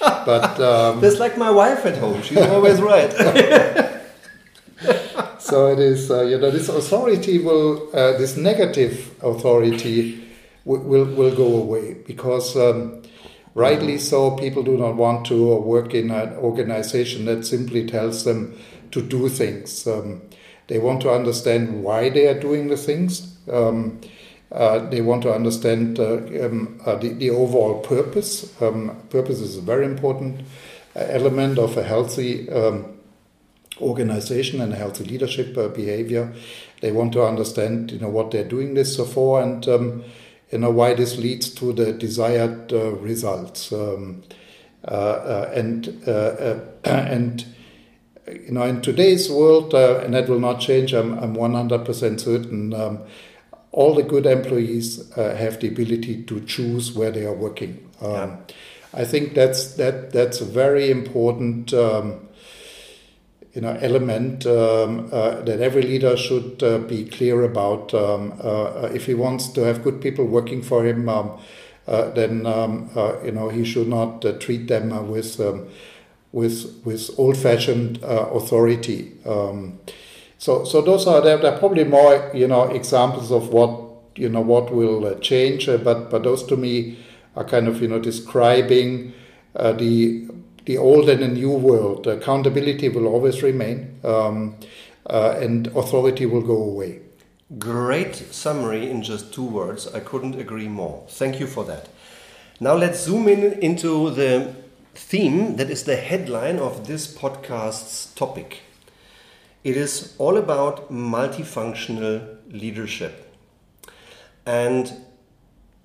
but 0.00 0.58
um, 0.58 1.00
that's 1.02 1.20
like 1.20 1.36
my 1.36 1.50
wife 1.50 1.84
at 1.84 1.98
home; 1.98 2.22
she's 2.22 2.38
always 2.38 2.80
right. 2.80 3.12
so 5.46 5.68
it 5.68 5.78
is, 5.78 6.10
uh, 6.10 6.22
you 6.22 6.38
know, 6.38 6.50
this 6.50 6.68
authority 6.68 7.38
will, 7.38 7.88
uh, 7.94 8.18
this 8.18 8.36
negative 8.36 9.14
authority 9.22 10.22
will, 10.64 10.80
will, 10.80 11.04
will 11.04 11.34
go 11.34 11.56
away 11.56 11.94
because, 12.06 12.56
um, 12.56 13.02
rightly 13.54 13.98
so, 13.98 14.32
people 14.32 14.62
do 14.62 14.76
not 14.76 14.96
want 14.96 15.26
to 15.26 15.56
work 15.56 15.94
in 15.94 16.10
an 16.10 16.34
organization 16.36 17.24
that 17.26 17.46
simply 17.46 17.86
tells 17.86 18.24
them 18.24 18.58
to 18.90 19.02
do 19.02 19.28
things. 19.28 19.86
Um, 19.86 20.22
they 20.68 20.78
want 20.78 21.00
to 21.02 21.10
understand 21.10 21.82
why 21.82 22.10
they 22.10 22.26
are 22.26 22.38
doing 22.38 22.68
the 22.68 22.76
things. 22.76 23.36
Um, 23.50 24.00
uh, 24.52 24.78
they 24.90 25.00
want 25.00 25.22
to 25.22 25.32
understand 25.32 25.98
uh, 25.98 26.16
um, 26.44 26.80
uh, 26.86 26.94
the, 26.96 27.08
the, 27.10 27.30
overall 27.30 27.80
purpose. 27.80 28.60
Um, 28.62 28.96
purpose 29.10 29.40
is 29.40 29.56
a 29.56 29.60
very 29.60 29.84
important 29.84 30.40
uh, 30.94 31.00
element 31.08 31.58
of 31.58 31.76
a 31.76 31.82
healthy 31.82 32.48
um, 32.50 32.96
organization 33.80 34.60
and 34.60 34.72
healthy 34.72 35.04
leadership 35.04 35.58
uh, 35.58 35.68
behavior. 35.68 36.32
They 36.80 36.92
want 36.92 37.12
to 37.14 37.24
understand, 37.24 37.90
you 37.90 37.98
know, 37.98 38.08
what 38.08 38.30
they're 38.30 38.48
doing 38.48 38.74
this 38.74 38.96
for 39.12 39.42
and 39.42 39.66
um, 39.68 40.04
you 40.52 40.58
know 40.58 40.70
why 40.70 40.94
this 40.94 41.18
leads 41.18 41.50
to 41.56 41.72
the 41.72 41.92
desired 41.92 42.72
uh, 42.72 42.92
results. 42.92 43.72
And 43.72 44.34
and 46.84 47.44
you 48.28 48.52
know, 48.52 48.62
in 48.62 48.82
today's 48.82 49.30
world, 49.30 49.74
uh, 49.74 50.00
and 50.04 50.14
that 50.14 50.28
will 50.28 50.40
not 50.40 50.60
change, 50.60 50.92
I'm, 50.92 51.18
I'm 51.18 51.34
100% 51.36 52.20
certain, 52.20 52.74
um, 52.74 53.00
all 53.72 53.94
the 53.94 54.02
good 54.02 54.26
employees 54.26 55.12
uh, 55.16 55.34
have 55.36 55.60
the 55.60 55.68
ability 55.68 56.24
to 56.24 56.40
choose 56.46 56.92
where 56.92 57.10
they 57.10 57.24
are 57.24 57.34
working. 57.34 57.88
Um, 58.00 58.10
yeah. 58.10 58.36
I 58.94 59.04
think 59.04 59.34
that's 59.34 59.74
that 59.74 60.12
that's 60.12 60.40
a 60.40 60.46
very 60.46 60.90
important 60.90 61.74
um, 61.74 62.26
you 63.52 63.60
know 63.60 63.76
element 63.80 64.46
um, 64.46 65.10
uh, 65.12 65.42
that 65.42 65.60
every 65.60 65.82
leader 65.82 66.16
should 66.16 66.62
uh, 66.62 66.78
be 66.78 67.04
clear 67.04 67.42
about. 67.42 67.92
Um, 67.92 68.32
uh, 68.42 68.88
if 68.94 69.06
he 69.06 69.14
wants 69.14 69.48
to 69.48 69.62
have 69.62 69.82
good 69.82 70.00
people 70.00 70.24
working 70.24 70.62
for 70.62 70.86
him, 70.86 71.08
um, 71.10 71.38
uh, 71.86 72.10
then 72.10 72.46
um, 72.46 72.90
you 73.22 73.32
know 73.32 73.50
he 73.50 73.64
should 73.64 73.88
not 73.88 74.24
treat 74.40 74.68
them 74.68 75.08
with 75.08 75.40
with 76.32 76.82
with 76.84 77.10
old-fashioned 77.18 78.02
uh, 78.02 78.28
authority. 78.32 79.12
Um, 79.24 79.78
so 80.38 80.64
so 80.64 80.82
those 80.82 81.06
are 81.06 81.20
there, 81.20 81.44
are 81.44 81.58
probably 81.58 81.84
more 81.84 82.30
you 82.34 82.46
know 82.46 82.64
examples 82.64 83.30
of 83.30 83.48
what 83.48 83.80
you 84.16 84.28
know 84.28 84.40
what 84.40 84.72
will 84.72 85.06
uh, 85.06 85.14
change, 85.20 85.68
uh, 85.68 85.78
but 85.78 86.10
but 86.10 86.22
those 86.22 86.44
to 86.44 86.56
me 86.56 86.98
are 87.36 87.44
kind 87.44 87.68
of 87.68 87.80
you 87.80 87.88
know 87.88 87.98
describing 87.98 89.12
uh, 89.54 89.72
the 89.72 90.28
the 90.64 90.76
old 90.76 91.08
and 91.08 91.22
the 91.22 91.28
new 91.28 91.50
world. 91.50 92.06
Accountability 92.06 92.88
will 92.88 93.06
always 93.06 93.42
remain, 93.42 93.98
um, 94.04 94.56
and 95.08 95.68
authority 95.68 96.26
will 96.26 96.42
go 96.42 96.56
away. 96.56 97.00
Great 97.58 98.16
summary 98.16 98.90
in 98.90 99.02
just 99.02 99.32
two 99.32 99.44
words. 99.44 99.86
I 99.94 100.00
couldn't 100.00 100.38
agree 100.38 100.66
more. 100.66 101.04
Thank 101.08 101.38
you 101.38 101.46
for 101.46 101.64
that. 101.64 101.88
Now 102.58 102.74
let's 102.74 103.04
zoom 103.04 103.28
in 103.28 103.52
into 103.62 104.10
the 104.10 104.52
theme 104.96 105.56
that 105.56 105.68
is 105.70 105.84
the 105.84 105.96
headline 105.96 106.58
of 106.58 106.86
this 106.86 107.06
podcast's 107.06 108.14
topic. 108.14 108.62
It 109.62 109.76
is 109.76 110.14
all 110.18 110.36
about 110.36 110.90
multifunctional 110.90 112.38
leadership. 112.48 113.30
And 114.46 114.92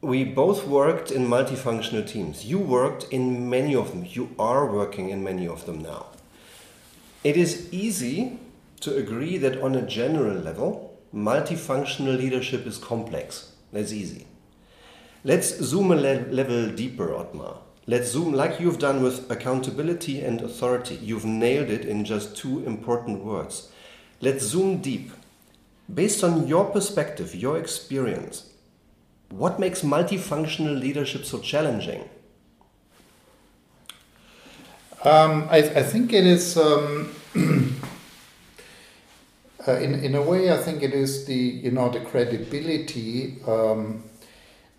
we 0.01 0.23
both 0.23 0.65
worked 0.65 1.11
in 1.11 1.27
multifunctional 1.27 2.07
teams. 2.07 2.45
You 2.45 2.59
worked 2.59 3.03
in 3.11 3.49
many 3.49 3.75
of 3.75 3.91
them. 3.91 4.05
You 4.07 4.33
are 4.39 4.65
working 4.65 5.09
in 5.09 5.23
many 5.23 5.47
of 5.47 5.65
them 5.65 5.79
now. 5.79 6.07
It 7.23 7.35
is 7.35 7.71
easy 7.71 8.39
to 8.79 8.95
agree 8.95 9.37
that 9.37 9.61
on 9.61 9.75
a 9.75 9.85
general 9.85 10.35
level, 10.35 10.97
multifunctional 11.13 12.17
leadership 12.17 12.65
is 12.65 12.77
complex. 12.77 13.51
That's 13.73 13.91
easy. 13.91 14.25
Let's 15.23 15.49
zoom 15.59 15.91
a 15.91 15.95
le 15.95 16.25
level 16.31 16.69
deeper, 16.69 17.09
Ottmar. 17.09 17.57
Let's 17.91 18.11
zoom 18.11 18.31
like 18.31 18.61
you've 18.61 18.79
done 18.79 19.03
with 19.03 19.29
accountability 19.29 20.21
and 20.21 20.39
authority. 20.39 20.95
You've 20.95 21.25
nailed 21.25 21.69
it 21.69 21.83
in 21.83 22.05
just 22.05 22.37
two 22.37 22.63
important 22.65 23.21
words. 23.21 23.69
Let's 24.21 24.45
zoom 24.45 24.77
deep. 24.77 25.11
Based 25.93 26.23
on 26.23 26.47
your 26.47 26.63
perspective, 26.63 27.35
your 27.35 27.57
experience, 27.57 28.53
what 29.27 29.59
makes 29.59 29.81
multifunctional 29.81 30.79
leadership 30.79 31.25
so 31.25 31.39
challenging? 31.39 32.07
Um, 35.03 35.49
I, 35.51 35.57
I, 35.57 35.83
think 35.83 36.13
it 36.13 36.25
is, 36.25 36.55
um, 36.55 37.13
uh, 39.67 39.73
in, 39.73 39.95
in 39.95 40.15
a 40.15 40.21
way, 40.21 40.49
I 40.49 40.59
think 40.59 40.81
it 40.81 40.93
is 40.93 41.25
the, 41.25 41.35
you 41.35 41.71
know, 41.71 41.89
the 41.89 41.99
credibility 41.99 43.35
um, 43.45 44.05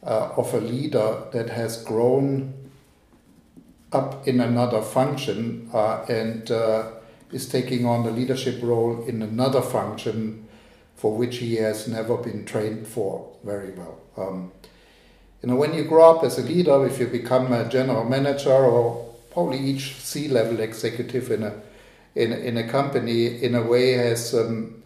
uh, 0.03 0.31
of 0.35 0.55
a 0.55 0.61
leader 0.63 1.25
that 1.35 1.51
has 1.51 1.85
grown 1.85 2.62
up 3.93 4.27
in 4.27 4.41
another 4.41 4.83
function 4.83 5.69
uh, 5.73 6.05
and 6.09 6.51
uh, 6.51 6.91
is 7.31 7.49
taking 7.49 7.85
on 7.87 8.05
the 8.05 8.11
leadership 8.11 8.63
role 8.63 9.05
in 9.05 9.23
another 9.23 9.63
function 9.63 10.47
for 10.97 11.17
which 11.17 11.39
he 11.39 11.57
has 11.57 11.89
never 11.89 12.17
been 12.17 12.45
trained 12.45 12.87
for 12.87 13.29
very 13.45 13.73
well. 13.73 14.01
Um, 14.17 14.53
you 15.43 15.49
know, 15.49 15.57
when 15.57 15.75
you 15.75 15.85
grow 15.85 16.17
up 16.17 16.25
as 16.25 16.39
a 16.39 16.43
leader, 16.43 16.87
if 16.87 17.01
you 17.01 17.07
become 17.07 17.53
a 17.53 17.69
general 17.69 18.05
manager 18.05 18.53
or 18.53 19.15
probably 19.33 19.59
each 19.59 19.95
C-level 19.95 20.61
executive 20.61 21.31
in 21.31 21.43
a 21.43 21.55
in, 22.15 22.31
in 22.33 22.59
a 22.59 22.69
company, 22.69 23.43
in 23.43 23.55
a 23.55 23.63
way, 23.63 23.93
has 23.93 24.35
um, 24.35 24.83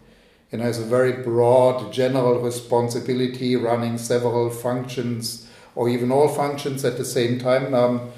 has 0.51 0.79
a 0.79 0.85
very 0.85 1.11
broad 1.11 1.91
general 1.91 2.39
responsibility, 2.39 3.55
running 3.55 3.97
several 3.97 4.49
functions 4.49 5.47
or 5.75 5.89
even 5.89 6.11
all 6.11 6.27
functions 6.27 6.83
at 6.83 6.97
the 6.97 7.05
same 7.05 7.37
time. 7.37 7.73
Um, 7.73 8.09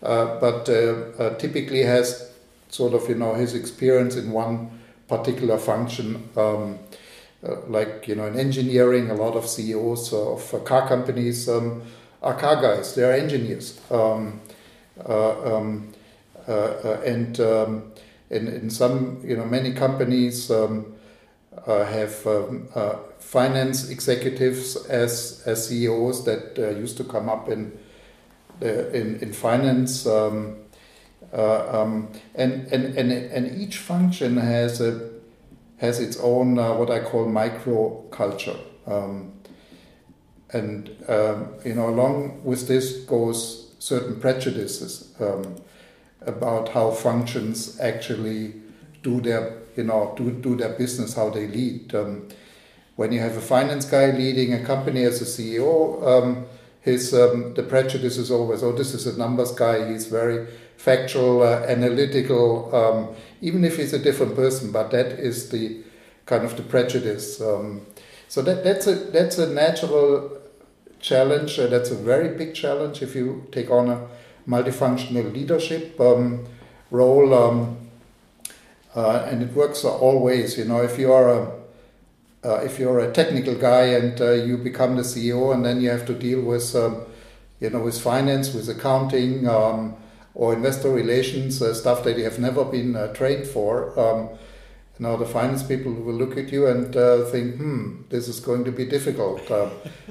but 0.00 0.68
uh, 0.68 1.22
uh, 1.22 1.36
typically 1.36 1.82
has 1.82 2.30
sort 2.68 2.94
of 2.94 3.08
you 3.08 3.14
know 3.14 3.34
his 3.34 3.54
experience 3.54 4.16
in 4.16 4.30
one 4.32 4.70
particular 5.08 5.58
function. 5.58 6.28
Um, 6.36 6.78
like 7.68 8.08
you 8.08 8.16
know, 8.16 8.26
in 8.26 8.36
engineering, 8.36 9.10
a 9.10 9.14
lot 9.14 9.34
of 9.36 9.46
CEOs 9.46 10.12
of 10.12 10.64
car 10.64 10.88
companies 10.88 11.48
um, 11.48 11.82
are 12.22 12.34
car 12.34 12.60
guys. 12.60 12.94
They 12.94 13.04
are 13.04 13.12
engineers, 13.12 13.80
um, 13.92 14.40
um, 15.06 15.92
and 16.46 17.40
um, 17.40 17.92
in, 18.30 18.48
in 18.48 18.70
some 18.70 19.20
you 19.24 19.36
know 19.36 19.44
many 19.44 19.72
companies 19.72 20.50
um, 20.50 20.94
uh, 21.66 21.84
have 21.84 22.26
um, 22.26 22.68
uh, 22.74 22.96
finance 23.18 23.88
executives 23.88 24.76
as 24.86 25.42
as 25.46 25.68
CEOs 25.68 26.24
that 26.24 26.58
uh, 26.58 26.70
used 26.70 26.96
to 26.96 27.04
come 27.04 27.28
up 27.28 27.48
in 27.48 27.72
in, 28.60 29.18
in 29.20 29.32
finance. 29.32 30.06
Um, 30.06 30.56
uh, 31.32 31.82
um, 31.82 32.10
and, 32.34 32.66
and, 32.72 32.96
and, 32.96 33.12
and 33.12 33.60
each 33.60 33.78
function 33.78 34.36
has, 34.36 34.80
a, 34.80 35.10
has 35.78 36.00
its 36.00 36.16
own, 36.18 36.58
uh, 36.58 36.74
what 36.74 36.90
I 36.90 37.00
call 37.00 37.26
micro 37.26 38.02
culture. 38.10 38.56
Um, 38.86 39.32
and, 40.50 40.88
um, 41.08 41.54
you 41.64 41.74
know, 41.74 41.88
along 41.90 42.42
with 42.44 42.68
this 42.68 43.04
goes 43.04 43.74
certain 43.78 44.18
prejudices 44.18 45.14
um, 45.20 45.56
about 46.22 46.70
how 46.70 46.90
functions 46.90 47.78
actually 47.80 48.54
do 49.02 49.20
their, 49.20 49.58
you 49.76 49.84
know, 49.84 50.14
do, 50.16 50.30
do 50.30 50.56
their 50.56 50.72
business, 50.72 51.14
how 51.14 51.28
they 51.28 51.46
lead. 51.46 51.94
Um, 51.94 52.28
when 52.96 53.12
you 53.12 53.20
have 53.20 53.36
a 53.36 53.40
finance 53.40 53.84
guy 53.84 54.10
leading 54.10 54.54
a 54.54 54.64
company 54.64 55.04
as 55.04 55.20
a 55.20 55.24
CEO, 55.24 56.02
his 56.80 57.12
um, 57.14 57.54
the 57.54 57.62
prejudice 57.62 58.16
is 58.16 58.30
always 58.30 58.62
oh 58.62 58.72
this 58.72 58.94
is 58.94 59.06
a 59.06 59.18
numbers 59.18 59.52
guy 59.52 59.90
he's 59.90 60.06
very 60.06 60.46
factual 60.76 61.42
uh, 61.42 61.64
analytical 61.66 62.74
um, 62.74 63.14
even 63.40 63.64
if 63.64 63.76
he's 63.76 63.92
a 63.92 63.98
different 63.98 64.34
person 64.34 64.70
but 64.70 64.90
that 64.90 65.06
is 65.18 65.50
the 65.50 65.82
kind 66.26 66.44
of 66.44 66.56
the 66.56 66.62
prejudice 66.62 67.40
um, 67.40 67.82
so 68.28 68.42
that 68.42 68.62
that's 68.62 68.86
a 68.86 68.94
that's 68.94 69.38
a 69.38 69.52
natural 69.52 70.38
challenge 71.00 71.58
uh, 71.58 71.66
that's 71.66 71.90
a 71.90 71.96
very 71.96 72.36
big 72.36 72.54
challenge 72.54 73.02
if 73.02 73.14
you 73.14 73.46
take 73.50 73.70
on 73.70 73.88
a 73.88 74.06
multifunctional 74.46 75.32
leadership 75.32 76.00
um, 76.00 76.46
role 76.90 77.34
um, 77.34 77.76
uh, 78.94 79.26
and 79.30 79.42
it 79.42 79.52
works 79.52 79.84
always 79.84 80.56
you 80.56 80.64
know 80.64 80.82
if 80.82 80.98
you 80.98 81.12
are 81.12 81.28
a 81.28 81.57
uh, 82.44 82.56
if 82.56 82.78
you're 82.78 83.00
a 83.00 83.12
technical 83.12 83.54
guy 83.54 83.84
and 83.86 84.20
uh, 84.20 84.32
you 84.32 84.56
become 84.56 84.96
the 84.96 85.02
CEO 85.02 85.52
and 85.52 85.64
then 85.64 85.80
you 85.80 85.90
have 85.90 86.06
to 86.06 86.14
deal 86.14 86.40
with, 86.40 86.74
um, 86.76 87.04
you 87.60 87.70
know, 87.70 87.80
with 87.80 88.00
finance, 88.00 88.54
with 88.54 88.68
accounting, 88.68 89.48
um, 89.48 89.96
or 90.34 90.54
investor 90.54 90.90
relations, 90.90 91.60
uh, 91.60 91.74
stuff 91.74 92.04
that 92.04 92.16
you 92.16 92.24
have 92.24 92.38
never 92.38 92.64
been 92.64 92.94
uh, 92.94 93.12
trained 93.12 93.46
for, 93.46 93.98
um, 93.98 94.28
now 95.00 95.16
the 95.16 95.26
finance 95.26 95.62
people 95.62 95.92
will 95.92 96.14
look 96.14 96.36
at 96.36 96.50
you 96.50 96.66
and 96.66 96.96
uh, 96.96 97.24
think, 97.26 97.56
hmm, 97.56 98.02
this 98.08 98.28
is 98.28 98.40
going 98.40 98.64
to 98.64 98.72
be 98.72 98.84
difficult. 98.84 99.48
Uh, 99.50 99.70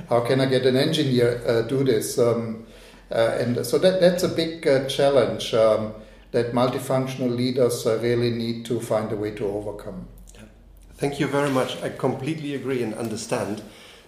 how 0.10 0.22
can 0.22 0.40
I 0.40 0.46
get 0.46 0.66
an 0.66 0.78
engineer 0.78 1.66
do 1.68 1.84
this? 1.84 2.18
Um, 2.18 2.66
and 3.10 3.66
so 3.66 3.78
that 3.80 4.00
that's 4.00 4.24
a 4.24 4.30
big 4.30 4.64
challenge 4.90 5.54
um, 5.54 5.94
that 6.32 6.54
multifunctional 6.54 7.36
leaders 7.36 7.86
really 7.86 8.32
need 8.32 8.66
to 8.66 8.80
find 8.80 9.12
a 9.12 9.18
way 9.18 9.32
to 9.32 9.46
overcome. 9.46 10.08
Thank 10.98 11.20
you 11.20 11.28
very 11.28 11.52
much. 11.52 11.80
I 11.84 11.90
completely 11.90 12.56
agree 12.56 12.82
and 12.82 12.96
understand 12.96 13.62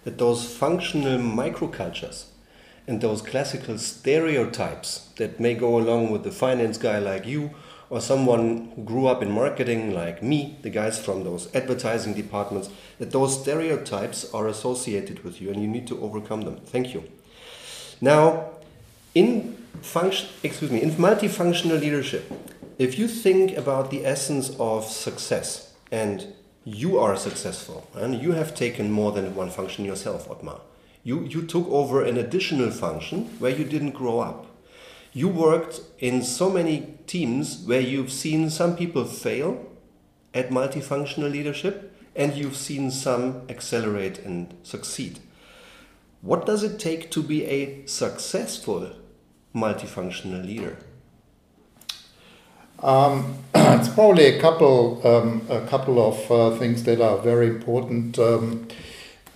that 0.06 0.18
those 0.18 0.44
functional 0.44 1.20
microcultures 1.20 2.26
and 2.88 3.00
those 3.00 3.22
classical 3.22 3.78
stereotypes 3.78 5.10
that 5.18 5.40
may 5.40 5.54
go 5.54 5.78
along 5.78 6.10
with 6.10 6.24
the 6.24 6.32
finance 6.32 6.80
guy 6.80 6.98
like 6.98 7.28
you 7.28 7.52
or 7.92 8.02
someone 8.02 8.72
who 8.76 8.82
grew 8.82 9.06
up 9.06 9.22
in 9.22 9.30
marketing 9.30 9.94
like 9.94 10.24
me, 10.24 10.58
the 10.64 10.72
guys 10.72 11.00
from 11.00 11.24
those 11.24 11.54
advertising 11.54 12.16
departments, 12.16 12.72
that 12.98 13.12
those 13.12 13.40
stereotypes 13.40 14.34
are 14.34 14.48
associated 14.48 15.24
with 15.24 15.40
you 15.40 15.52
and 15.52 15.62
you 15.62 15.68
need 15.68 15.86
to 15.86 16.02
overcome 16.02 16.42
them. 16.42 16.58
Thank 16.66 16.96
you. 16.96 17.04
Now, 18.02 18.50
in 19.14 19.58
function, 19.84 20.28
excuse 20.42 20.72
me, 20.72 20.82
in 20.82 20.90
multifunctional 20.94 21.80
leadership, 21.80 22.32
if 22.80 22.98
you 22.98 23.08
think 23.08 23.56
about 23.56 23.92
the 23.92 24.08
essence 24.08 24.56
of 24.58 24.86
success 24.86 25.76
and 25.92 26.34
you 26.66 26.98
are 27.00 27.16
successful 27.16 27.88
and 27.96 28.22
you 28.22 28.34
have 28.34 28.54
taken 28.54 28.92
more 28.92 29.12
than 29.12 29.36
one 29.36 29.50
function 29.50 29.86
yourself, 29.86 30.28
Ottmar. 30.28 30.62
You, 31.04 31.24
you 31.24 31.46
took 31.46 31.68
over 31.70 32.04
an 32.04 32.18
additional 32.18 32.72
function 32.72 33.26
where 33.40 33.56
you 33.56 33.64
didn't 33.64 33.92
grow 33.92 34.20
up. 34.20 34.46
You 35.14 35.28
worked 35.28 35.82
in 36.00 36.22
so 36.22 36.50
many 36.50 36.96
teams 37.08 37.64
where 37.66 37.82
you've 37.82 38.12
seen 38.12 38.50
some 38.50 38.76
people 38.76 39.06
fail 39.06 39.66
at 40.34 40.50
multifunctional 40.50 41.32
leadership 41.32 41.96
and 42.16 42.34
you've 42.34 42.58
seen 42.58 42.92
some 42.92 43.42
accelerate 43.50 44.20
and 44.20 44.54
succeed. 44.62 45.20
What 46.22 46.46
does 46.46 46.64
it 46.64 46.80
take 46.80 47.10
to 47.12 47.24
be 47.24 47.46
a 47.46 47.86
successful 47.86 48.92
multifunctional 49.56 50.46
leader? 50.46 50.78
Um, 52.84 53.40
it's 53.80 53.90
probably 53.90 54.26
a 54.26 54.40
couple, 54.40 55.06
um, 55.06 55.42
a 55.50 55.66
couple 55.68 56.00
of 56.00 56.32
uh, 56.32 56.58
things 56.58 56.84
that 56.84 57.02
are 57.02 57.18
very 57.18 57.48
important. 57.48 58.18
Um, 58.18 58.68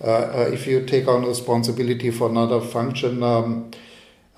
uh, 0.02 0.06
uh, 0.06 0.50
if 0.50 0.66
you 0.66 0.84
take 0.86 1.06
on 1.06 1.26
responsibility 1.26 2.10
for 2.10 2.30
another 2.30 2.60
function, 2.60 3.22
um, 3.22 3.70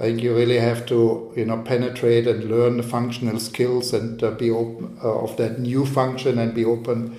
I 0.00 0.04
think 0.04 0.22
you 0.22 0.34
really 0.34 0.58
have 0.58 0.86
to, 0.86 1.32
you 1.36 1.44
know, 1.44 1.62
penetrate 1.62 2.26
and 2.26 2.50
learn 2.50 2.78
the 2.78 2.82
functional 2.82 3.38
skills 3.38 3.92
and 3.92 4.20
uh, 4.24 4.32
be 4.32 4.50
open 4.50 4.98
uh, 5.04 5.20
of 5.20 5.36
that 5.36 5.60
new 5.60 5.86
function 5.86 6.38
and 6.40 6.52
be 6.52 6.64
open 6.64 7.16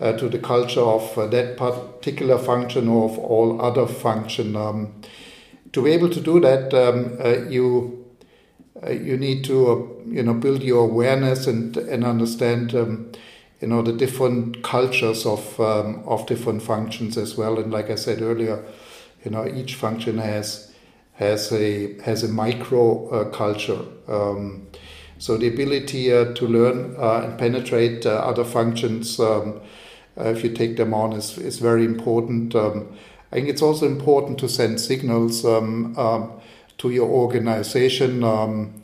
uh, 0.00 0.12
to 0.12 0.30
the 0.30 0.38
culture 0.38 0.80
of 0.80 1.30
that 1.30 1.58
particular 1.58 2.38
function 2.38 2.88
or 2.88 3.10
of 3.10 3.18
all 3.18 3.60
other 3.60 3.86
function. 3.86 4.56
Um, 4.56 4.94
to 5.72 5.82
be 5.82 5.90
able 5.90 6.08
to 6.08 6.20
do 6.20 6.40
that, 6.40 6.72
um, 6.72 7.52
you 7.52 8.05
uh, 8.84 8.90
you 8.90 9.16
need 9.16 9.44
to, 9.44 10.02
you 10.06 10.22
know, 10.22 10.34
build 10.34 10.62
your 10.62 10.84
awareness 10.84 11.46
and 11.46 11.76
and 11.76 12.04
understand. 12.04 12.74
Um, 12.74 13.12
you 13.60 13.68
know 13.68 13.82
the 13.82 13.92
different 13.92 14.62
cultures 14.62 15.24
of 15.24 15.58
um, 15.60 16.02
of 16.06 16.26
different 16.26 16.62
functions 16.62 17.16
as 17.16 17.36
well, 17.36 17.58
and 17.58 17.72
like 17.72 17.90
I 17.90 17.94
said 17.94 18.20
earlier, 18.20 18.62
you 19.24 19.30
know 19.30 19.46
each 19.46 19.74
function 19.74 20.18
has 20.18 20.74
has 21.14 21.52
a 21.52 22.00
has 22.02 22.22
a 22.22 22.28
micro 22.28 23.08
uh, 23.08 23.30
culture. 23.30 23.80
Um, 24.08 24.68
so 25.18 25.38
the 25.38 25.48
ability 25.48 26.12
uh, 26.12 26.34
to 26.34 26.46
learn 26.46 26.94
uh, 26.98 27.22
and 27.24 27.38
penetrate 27.38 28.04
uh, 28.04 28.10
other 28.10 28.44
functions, 28.44 29.18
um, 29.18 29.62
uh, 30.18 30.24
if 30.24 30.44
you 30.44 30.50
take 30.50 30.76
them 30.76 30.92
on, 30.92 31.14
is 31.14 31.38
is 31.38 31.58
very 31.58 31.84
important. 31.84 32.54
Um, 32.54 32.94
I 33.32 33.36
think 33.36 33.48
it's 33.48 33.62
also 33.62 33.86
important 33.86 34.38
to 34.40 34.48
send 34.48 34.80
signals 34.80 35.44
um, 35.44 35.96
um, 35.98 36.32
to 36.78 36.90
your 36.90 37.08
organization. 37.08 38.24
Um, 38.24 38.80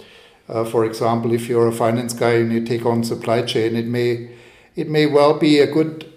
uh, 0.48 0.64
for 0.64 0.84
example, 0.84 1.32
if 1.32 1.48
you're 1.48 1.68
a 1.68 1.72
finance 1.72 2.12
guy 2.12 2.32
and 2.32 2.52
you 2.52 2.64
take 2.64 2.84
on 2.84 3.04
supply 3.04 3.42
chain, 3.42 3.76
it 3.76 3.86
may 3.86 4.30
it 4.74 4.88
may 4.88 5.06
well 5.06 5.38
be 5.38 5.58
a 5.58 5.66
good 5.66 6.16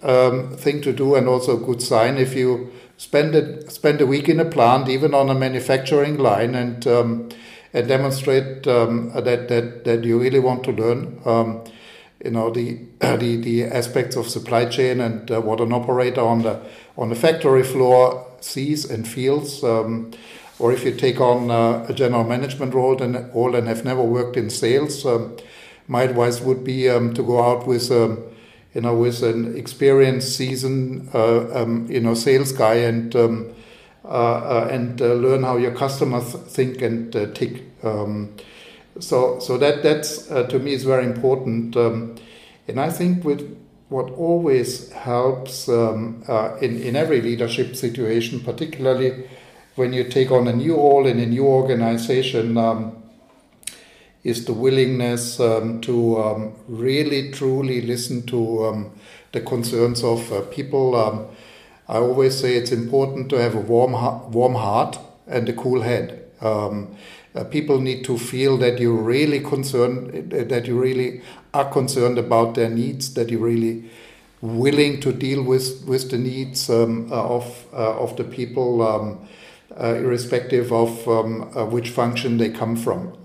thing 0.57 0.81
to 0.81 0.93
do 0.93 1.15
and 1.15 1.27
also 1.27 1.61
a 1.61 1.65
good 1.65 1.81
sign 1.81 2.17
if 2.17 2.33
you 2.35 2.71
spend 2.97 3.35
a, 3.35 3.69
spend 3.69 4.01
a 4.01 4.05
week 4.05 4.29
in 4.29 4.39
a 4.39 4.45
plant, 4.45 4.87
even 4.89 5.13
on 5.13 5.29
a 5.29 5.35
manufacturing 5.35 6.17
line, 6.17 6.55
and 6.55 6.87
um, 6.87 7.29
and 7.73 7.87
demonstrate 7.87 8.65
um, 8.67 9.11
that, 9.13 9.47
that 9.49 9.83
that 9.83 10.03
you 10.03 10.19
really 10.19 10.39
want 10.39 10.63
to 10.63 10.71
learn. 10.71 11.19
Um, 11.25 11.63
you 12.23 12.31
know 12.31 12.49
the, 12.49 12.79
the 12.99 13.35
the 13.37 13.65
aspects 13.65 14.15
of 14.15 14.27
supply 14.27 14.65
chain 14.65 15.01
and 15.01 15.29
uh, 15.29 15.41
what 15.41 15.59
an 15.59 15.73
operator 15.73 16.21
on 16.21 16.43
the 16.43 16.61
on 16.97 17.09
the 17.09 17.15
factory 17.15 17.63
floor 17.63 18.25
sees 18.39 18.89
and 18.89 19.07
feels. 19.07 19.63
Um, 20.59 20.65
or 20.65 20.71
if 20.71 20.85
you 20.85 20.91
take 20.93 21.19
on 21.19 21.51
uh, 21.51 21.85
a 21.89 21.93
general 21.93 22.23
management 22.23 22.73
role 22.73 23.01
and 23.01 23.31
all 23.33 23.55
and 23.55 23.67
have 23.67 23.85
never 23.85 24.03
worked 24.03 24.37
in 24.37 24.49
sales, 24.49 25.05
um, 25.05 25.37
my 25.87 26.03
advice 26.03 26.41
would 26.41 26.63
be 26.63 26.89
um, 26.89 27.13
to 27.13 27.23
go 27.23 27.43
out 27.43 27.67
with 27.67 27.91
you 28.75 28.81
know, 28.81 28.93
with 28.93 29.23
an 29.23 29.57
experienced, 29.57 30.35
seasoned, 30.35 31.09
uh, 31.13 31.63
um, 31.63 31.87
you 31.89 32.01
know, 32.01 32.13
sales 32.13 32.51
guy 32.51 32.75
and 32.75 33.15
um, 33.15 33.55
uh, 34.03 34.07
uh, 34.07 34.67
and 34.69 35.01
uh, 35.01 35.13
learn 35.13 35.43
how 35.43 35.57
your 35.57 35.73
customers 35.73 36.33
think 36.33 36.81
and 36.81 37.15
uh, 37.15 37.25
tick. 37.33 37.63
Um, 37.83 38.35
so, 38.99 39.39
so 39.39 39.57
that 39.57 39.81
that's 39.81 40.27
to 40.27 40.59
me 40.59 40.73
is 40.73 40.83
very 40.83 41.05
important. 41.05 41.75
Um, 41.75 42.15
and 42.67 42.79
I 42.79 42.89
think 42.89 43.23
with 43.23 43.57
what 43.89 44.11
always 44.11 44.91
helps 44.91 45.69
um, 45.69 46.23
in 46.61 46.81
in 46.81 46.95
every 46.95 47.21
leadership 47.21 47.75
situation, 47.75 48.41
particularly 48.41 49.27
when 49.75 49.93
you 49.93 50.03
take 50.03 50.31
on 50.31 50.47
a 50.47 50.53
new 50.53 50.75
role 50.75 51.05
in 51.05 51.19
a 51.19 51.25
new 51.25 51.45
organization. 51.45 52.57
Um, 52.57 53.01
is 54.25 54.45
the 54.45 54.53
willingness 54.53 55.39
um, 55.39 55.79
to 55.79 56.19
um, 56.19 56.51
really 56.67 57.31
truly 57.31 57.79
listen 57.81 58.25
to 58.25 58.65
um, 58.65 58.91
the 59.33 59.39
concerns 59.39 60.03
of 60.03 60.33
uh, 60.33 60.41
people. 60.49 60.95
Um, 60.95 61.27
I 61.87 61.97
always 61.97 62.39
say 62.39 62.55
it's 62.55 62.71
important 62.71 63.29
to 63.29 63.35
have 63.35 63.53
a 63.53 63.59
warm, 63.59 63.91
warm 64.31 64.55
heart 64.55 64.97
and 65.27 65.47
a 65.47 65.53
cool 65.53 65.83
head. 65.83 66.25
Um, 66.41 66.95
uh, 67.35 67.43
people 67.43 67.79
need 67.79 68.03
to 68.05 68.17
feel 68.17 68.57
that 68.57 68.79
you 68.79 68.95
really 68.97 69.41
concerned, 69.41 70.31
that 70.31 70.65
you 70.65 70.79
really 70.79 71.21
are 71.53 71.69
concerned 71.69 72.17
about 72.17 72.55
their 72.55 72.69
needs, 72.69 73.13
that 73.13 73.29
you're 73.29 73.41
really 73.41 73.91
willing 74.41 74.99
to 75.01 75.11
deal 75.11 75.43
with 75.43 75.85
with 75.85 76.09
the 76.11 76.17
needs 76.17 76.69
um, 76.69 77.11
uh, 77.11 77.15
of 77.15 77.65
uh, 77.73 77.99
of 77.99 78.15
the 78.15 78.23
people, 78.23 79.19
uh, 79.71 79.95
irrespective 79.95 80.71
of 80.71 81.07
uh, 81.07 81.65
which 81.65 81.89
function 81.89 82.37
they 82.37 82.49
come 82.49 82.75
from. 82.75 83.17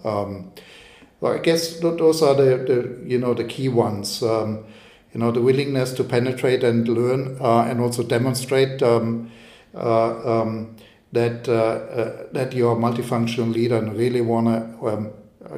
Well, 1.21 1.35
I 1.35 1.39
guess 1.39 1.79
those 1.81 2.23
are 2.23 2.35
the, 2.35 2.57
the 2.65 3.09
you 3.09 3.19
know 3.19 3.35
the 3.35 3.45
key 3.45 3.69
ones. 3.69 4.23
Um, 4.23 4.65
you 5.13 5.21
know 5.21 5.31
the 5.31 5.41
willingness 5.41 5.93
to 5.95 6.05
penetrate 6.05 6.63
and 6.63 6.87
learn 6.89 7.37
uh, 7.41 7.63
and 7.63 7.81
also 7.81 8.03
demonstrate 8.03 8.83
um, 8.83 9.31
uh, 9.75 10.41
um, 10.41 10.77
that 11.13 11.49
uh, 11.49 11.53
uh 11.53 12.27
that 12.33 12.53
you're 12.53 12.73
a 12.73 12.81
multifunctional 12.81 13.53
leader 13.53 13.77
and 13.77 13.97
really 13.97 14.21
want 14.21 14.47
to 14.47 14.89
um, 14.89 15.13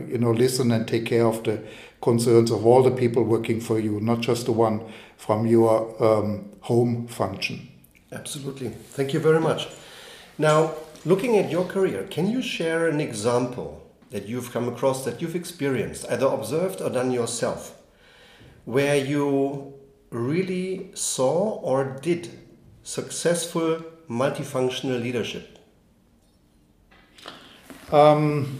you 0.08 0.18
know 0.18 0.30
listen 0.30 0.72
and 0.72 0.88
take 0.88 1.06
care 1.06 1.26
of 1.26 1.42
the 1.44 1.62
concerns 2.00 2.50
of 2.50 2.66
all 2.66 2.82
the 2.82 2.90
people 2.90 3.22
working 3.22 3.60
for 3.60 3.78
you, 3.78 4.00
not 4.00 4.20
just 4.20 4.46
the 4.46 4.52
one 4.52 4.80
from 5.16 5.46
your 5.46 5.94
um, 6.02 6.50
home 6.62 7.06
function. 7.06 7.68
Absolutely. 8.10 8.68
Thank 8.68 9.14
you 9.14 9.20
very 9.20 9.40
much. 9.40 9.68
Now, 10.38 10.74
looking 11.04 11.36
at 11.36 11.50
your 11.50 11.64
career, 11.64 12.06
can 12.10 12.30
you 12.30 12.42
share 12.42 12.88
an 12.88 13.00
example 13.00 13.82
that 14.10 14.28
you've 14.28 14.52
come 14.52 14.68
across, 14.68 15.04
that 15.04 15.20
you've 15.20 15.36
experienced, 15.36 16.06
either 16.08 16.26
observed 16.26 16.80
or 16.80 16.90
done 16.90 17.10
yourself, 17.10 17.74
where 18.64 18.96
you 18.96 19.74
really 20.10 20.90
saw 20.94 21.60
or 21.60 21.98
did 22.00 22.28
successful 22.82 23.82
multifunctional 24.08 25.00
leadership? 25.02 25.58
Um, 27.90 28.58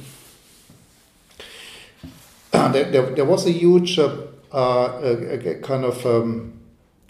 there, 2.53 2.91
there, 2.91 3.15
there, 3.15 3.25
was 3.25 3.47
a 3.47 3.51
huge 3.53 3.99
uh, 3.99 4.15
uh, 4.53 5.55
kind 5.63 5.85
of 5.85 6.05
um, 6.05 6.61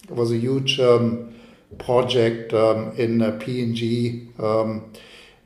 was 0.08 0.30
a 0.30 0.36
huge 0.36 0.78
um, 0.78 1.31
project 1.78 2.52
um, 2.52 2.92
in 2.96 3.22
uh, 3.22 3.36
P&G 3.40 4.28
um, 4.38 4.92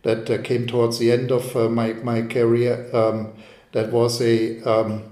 that 0.03 0.31
uh, 0.31 0.43
came 0.43 0.67
towards 0.67 0.99
the 0.99 1.11
end 1.11 1.31
of 1.31 1.57
uh, 1.57 1.69
my, 1.69 1.93
my 1.95 2.23
career. 2.23 2.89
Um, 2.95 3.33
that 3.73 3.93
was 3.93 4.21
a, 4.23 4.61
um, 4.63 5.03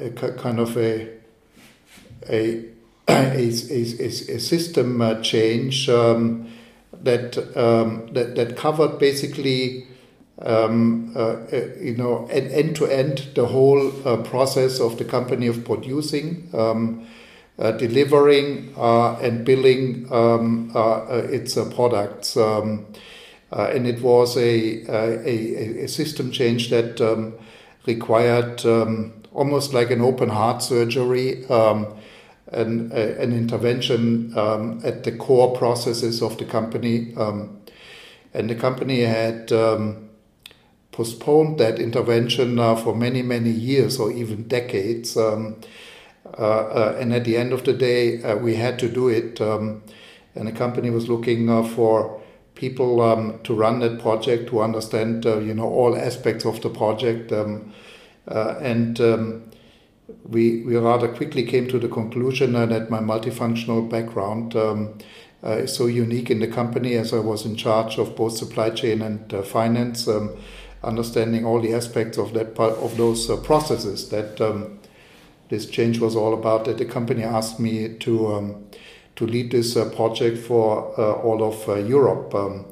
a 0.00 0.10
kind 0.10 0.58
of 0.58 0.76
a, 0.76 1.08
a, 2.28 2.64
a, 3.08 3.50
a, 3.50 4.06
a 4.06 4.10
system 4.40 5.00
uh, 5.00 5.20
change 5.20 5.88
um, 5.88 6.50
that, 7.02 7.38
um, 7.56 8.08
that, 8.12 8.34
that 8.34 8.56
covered 8.56 8.98
basically 8.98 9.86
um, 10.42 11.12
uh, 11.16 11.36
you 11.80 11.96
know, 11.96 12.26
end 12.26 12.76
to 12.76 12.86
end 12.86 13.28
the 13.34 13.46
whole 13.46 13.92
uh, 14.06 14.16
process 14.22 14.80
of 14.80 14.98
the 14.98 15.04
company 15.04 15.46
of 15.46 15.64
producing. 15.64 16.48
Um, 17.56 17.66
uh, 17.66 17.72
delivering 17.72 18.74
uh, 18.76 19.16
and 19.18 19.44
billing 19.44 20.12
um, 20.12 20.70
its 21.30 21.54
products. 21.74 22.36
Um, 22.36 22.86
and 23.52 23.86
it 23.86 24.02
was 24.02 24.36
a, 24.36 24.82
a, 24.88 25.84
a, 25.84 25.88
system 25.88 26.32
change 26.32 26.70
that 26.70 27.00
um, 27.00 27.34
required 27.86 28.66
um, 28.66 29.12
almost 29.32 29.72
like 29.72 29.92
an 29.92 30.00
open 30.00 30.28
heart 30.28 30.60
surgery, 30.60 31.46
um, 31.46 31.86
an, 32.50 32.90
an 32.90 33.32
intervention 33.32 34.36
um, 34.36 34.80
at 34.82 35.04
the 35.04 35.12
core 35.12 35.56
processes 35.56 36.20
of 36.20 36.36
the 36.38 36.44
company. 36.44 37.14
and 38.34 38.50
the 38.50 38.56
company 38.56 39.02
had 39.02 39.52
postponed 40.90 41.58
that 41.58 41.78
intervention 41.78 42.58
uh, 42.58 42.76
for 42.76 42.94
many, 42.94 43.22
many 43.22 43.50
years 43.50 43.98
or 43.98 44.12
even 44.12 44.48
decades. 44.48 45.16
Um, 45.16 45.56
uh, 45.56 45.60
uh, 45.60 45.62
and 46.24 47.12
at 47.12 47.24
the 47.24 47.36
end 47.36 47.52
of 47.52 47.64
the 47.64 47.72
day, 47.72 48.22
uh, 48.22 48.36
we 48.36 48.56
had 48.56 48.78
to 48.78 48.88
do 48.88 49.08
it. 49.08 49.40
Um, 49.40 49.82
and 50.34 50.48
the 50.48 50.52
company 50.52 50.90
was 50.90 51.08
looking 51.08 51.48
uh, 51.48 51.62
for 51.62 52.20
people 52.54 53.00
um, 53.00 53.40
to 53.44 53.54
run 53.54 53.80
that 53.80 54.00
project, 54.00 54.48
to 54.48 54.60
understand, 54.60 55.26
uh, 55.26 55.38
you 55.38 55.54
know, 55.54 55.68
all 55.68 55.96
aspects 55.96 56.44
of 56.44 56.60
the 56.62 56.70
project. 56.70 57.32
Um, 57.32 57.72
and 58.26 59.00
um, 59.00 59.50
we, 60.24 60.62
we 60.62 60.76
rather 60.76 61.08
quickly 61.08 61.44
came 61.44 61.68
to 61.68 61.78
the 61.78 61.88
conclusion 61.88 62.52
that 62.52 62.90
my 62.90 63.00
multifunctional 63.00 63.88
background 63.88 64.56
um, 64.56 64.98
is 65.42 65.74
so 65.74 65.86
unique 65.86 66.30
in 66.30 66.40
the 66.40 66.46
company 66.46 66.94
as 66.94 67.12
I 67.12 67.18
was 67.18 67.44
in 67.44 67.54
charge 67.54 67.98
of 67.98 68.16
both 68.16 68.36
supply 68.36 68.70
chain 68.70 69.02
and 69.02 69.30
finance. 69.46 70.08
Um, 70.08 70.36
understanding 70.84 71.44
all 71.44 71.60
the 71.60 71.74
aspects 71.74 72.18
of 72.18 72.34
that 72.34 72.54
part 72.54 72.74
of 72.74 72.96
those 72.96 73.28
uh, 73.28 73.36
processes 73.38 74.10
that 74.10 74.40
um, 74.40 74.78
this 75.54 75.66
change 75.66 76.00
was 76.00 76.16
all 76.16 76.34
about. 76.34 76.64
That 76.64 76.78
the 76.78 76.84
company 76.84 77.22
asked 77.22 77.60
me 77.60 77.88
to 78.00 78.34
um, 78.34 78.64
to 79.16 79.26
lead 79.26 79.52
this 79.52 79.76
uh, 79.76 79.88
project 79.90 80.38
for 80.38 80.92
uh, 80.98 81.12
all 81.12 81.42
of 81.44 81.68
uh, 81.68 81.74
Europe. 81.76 82.34
Um, 82.34 82.66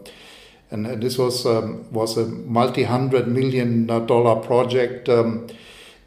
and, 0.71 0.87
and, 0.87 1.03
this 1.03 1.18
was 1.18 1.47
um, 1.47 1.87
was 1.92 2.16
a 2.16 2.27
multi 2.27 2.83
hundred 2.83 3.29
million 3.29 3.87
dollar 3.87 4.40
project 4.40 5.09
um, 5.09 5.47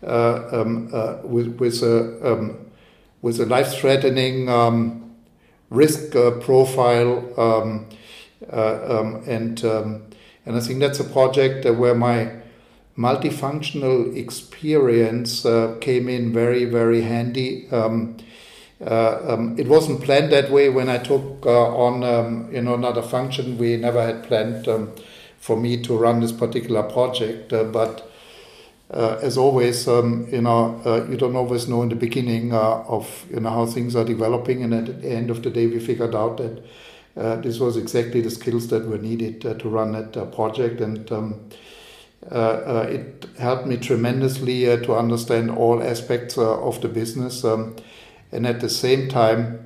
uh, 0.04 0.48
um, 0.52 0.92
with 1.24 1.58
with 1.60 1.82
a 1.84 2.56
with 3.22 3.40
a 3.40 3.46
life-threatening 3.46 4.50
risk 5.70 6.12
profile 6.42 7.16
and 9.28 9.64
and 10.48 10.56
I 10.56 10.60
think 10.60 10.80
that's 10.80 11.00
a 11.00 11.04
project 11.06 11.66
where 11.66 11.96
my 11.96 12.45
multifunctional 12.98 14.16
experience 14.16 15.46
uh, 15.46 15.78
came 15.82 16.08
in 16.08 16.32
very, 16.32 16.66
very 16.66 17.02
handy. 17.02 17.68
Um, 17.70 18.18
uh, 18.86 19.34
um, 19.34 19.58
it 19.58 19.68
wasn't 19.68 20.02
planned 20.02 20.32
that 20.32 20.52
way 20.52 20.70
when 20.70 20.90
I 20.90 20.98
took 20.98 21.46
uh, 21.46 21.76
on, 21.76 22.04
um, 22.04 22.54
you 22.54 22.62
know, 22.62 22.74
another 22.74 23.02
function. 23.02 23.58
We 23.58 23.78
never 23.78 24.02
had 24.02 24.24
planned 24.24 24.68
um, 24.68 24.92
for 25.38 25.56
me 25.56 25.82
to 25.84 25.98
run 25.98 26.20
this 26.20 26.32
particular 26.32 26.84
project, 26.84 27.54
uh, 27.54 27.64
but 27.66 28.12
uh, 28.92 29.18
as 29.22 29.38
always, 29.38 29.88
um, 29.88 30.28
you 30.32 30.42
know, 30.42 30.82
uh, 30.86 31.06
you 31.10 31.18
don't 31.18 31.36
always 31.36 31.68
know 31.68 31.82
in 31.84 31.90
the 31.90 31.96
beginning 31.96 32.54
of 32.54 33.26
you 33.32 33.40
know 33.40 33.50
how 33.50 33.66
things 33.66 33.96
are 33.96 34.04
developing, 34.04 34.62
and 34.64 34.74
at 34.74 35.02
the 35.02 35.10
end 35.10 35.30
of 35.30 35.42
the 35.42 35.50
day, 35.50 35.68
we 35.68 35.80
figured 35.80 36.14
out 36.14 36.38
that 36.38 37.42
this 37.42 37.60
was 37.60 37.78
exactly 37.78 38.22
the 38.22 38.30
skills 38.30 38.68
that 38.68 38.86
were 38.86 38.98
needed 38.98 39.42
to 39.42 39.70
run 39.70 39.94
that 39.94 40.34
project, 40.36 40.82
and 40.82 41.12
um, 41.12 41.50
it 42.32 43.26
helped 43.38 43.68
me 43.68 43.78
tremendously 43.78 44.66
to 44.66 44.94
understand 44.94 45.52
all 45.52 45.84
aspects 45.84 46.38
of 46.38 46.82
the 46.82 46.88
business, 46.88 47.44
um, 47.44 47.76
and 48.32 48.48
at 48.48 48.62
the 48.62 48.70
same 48.70 49.08
time 49.10 49.66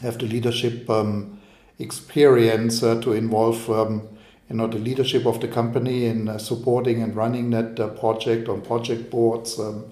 have 0.00 0.18
the 0.18 0.26
leadership 0.26 0.88
um, 0.90 1.40
experience 1.78 2.80
to 2.80 3.12
involve 3.12 3.68
um, 3.70 4.08
you 4.48 4.56
know 4.56 4.66
the 4.66 4.78
leadership 4.78 5.26
of 5.26 5.40
the 5.40 5.48
company 5.48 6.06
in 6.06 6.28
uh, 6.28 6.38
supporting 6.38 7.02
and 7.02 7.16
running 7.16 7.50
that 7.50 7.80
uh, 7.80 7.88
project 7.88 8.48
on 8.48 8.60
project 8.60 9.10
boards. 9.10 9.58
Um, 9.58 9.84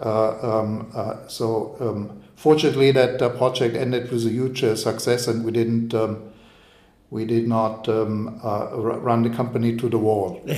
uh, 0.00 0.58
um, 0.58 0.92
so 1.28 1.76
um, 1.80 2.22
fortunately, 2.36 2.90
that 2.92 3.20
uh, 3.20 3.28
project 3.30 3.76
ended 3.76 4.10
with 4.10 4.26
a 4.26 4.30
huge 4.30 4.62
uh, 4.62 4.76
success, 4.76 5.26
and 5.28 5.44
we 5.44 5.52
didn't. 5.52 5.94
Um, 5.94 6.30
we 7.14 7.24
did 7.24 7.46
not 7.46 7.88
um, 7.88 8.40
uh, 8.42 8.70
run 8.74 9.22
the 9.22 9.30
company 9.30 9.76
to 9.76 9.88
the 9.88 9.96
wall. 9.96 10.42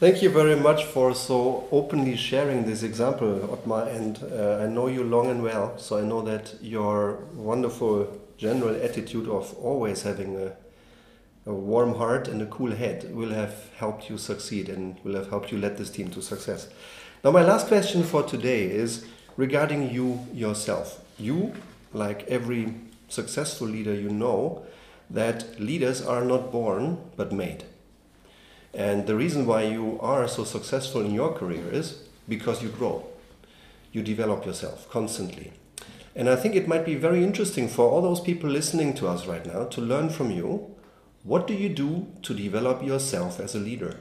Thank 0.00 0.22
you 0.22 0.28
very 0.28 0.56
much 0.56 0.84
for 0.86 1.14
so 1.14 1.68
openly 1.70 2.16
sharing 2.16 2.64
this 2.66 2.82
example, 2.82 3.28
Ottmar. 3.52 3.86
And 3.94 4.18
uh, 4.24 4.64
I 4.64 4.66
know 4.66 4.88
you 4.88 5.04
long 5.04 5.30
and 5.30 5.40
well, 5.44 5.78
so 5.78 5.98
I 5.98 6.00
know 6.02 6.20
that 6.22 6.56
your 6.60 7.18
wonderful 7.36 8.08
general 8.38 8.74
attitude 8.82 9.28
of 9.28 9.54
always 9.54 10.02
having 10.02 10.34
a, 10.34 10.56
a 11.48 11.54
warm 11.54 11.94
heart 11.94 12.26
and 12.26 12.42
a 12.42 12.46
cool 12.46 12.72
head 12.72 13.14
will 13.14 13.30
have 13.30 13.70
helped 13.76 14.10
you 14.10 14.18
succeed 14.18 14.68
and 14.68 14.96
will 15.04 15.14
have 15.14 15.30
helped 15.30 15.52
you 15.52 15.58
lead 15.58 15.76
this 15.76 15.90
team 15.90 16.10
to 16.10 16.20
success. 16.20 16.66
Now, 17.22 17.30
my 17.30 17.44
last 17.44 17.68
question 17.68 18.02
for 18.02 18.24
today 18.24 18.64
is 18.64 19.06
regarding 19.36 19.92
you 19.92 20.26
yourself. 20.32 21.04
You, 21.20 21.54
like 21.92 22.26
every 22.26 22.74
successful 23.08 23.66
leader, 23.66 23.94
you 23.94 24.10
know 24.10 24.64
that 25.08 25.60
leaders 25.60 26.04
are 26.04 26.24
not 26.24 26.50
born 26.50 26.98
but 27.16 27.32
made. 27.32 27.64
And 28.74 29.06
the 29.06 29.16
reason 29.16 29.46
why 29.46 29.62
you 29.62 29.98
are 30.00 30.28
so 30.28 30.44
successful 30.44 31.04
in 31.04 31.14
your 31.14 31.32
career 31.32 31.64
is 31.70 32.02
because 32.28 32.62
you 32.62 32.68
grow. 32.68 33.06
You 33.92 34.02
develop 34.02 34.44
yourself 34.44 34.90
constantly. 34.90 35.52
And 36.14 36.28
I 36.28 36.36
think 36.36 36.54
it 36.54 36.68
might 36.68 36.84
be 36.84 36.94
very 36.94 37.22
interesting 37.22 37.68
for 37.68 37.88
all 37.88 38.02
those 38.02 38.20
people 38.20 38.50
listening 38.50 38.94
to 38.94 39.08
us 39.08 39.26
right 39.26 39.44
now 39.46 39.64
to 39.64 39.80
learn 39.80 40.10
from 40.10 40.30
you. 40.30 40.74
What 41.22 41.46
do 41.46 41.54
you 41.54 41.68
do 41.68 42.06
to 42.22 42.34
develop 42.34 42.82
yourself 42.82 43.40
as 43.40 43.54
a 43.54 43.58
leader? 43.58 43.98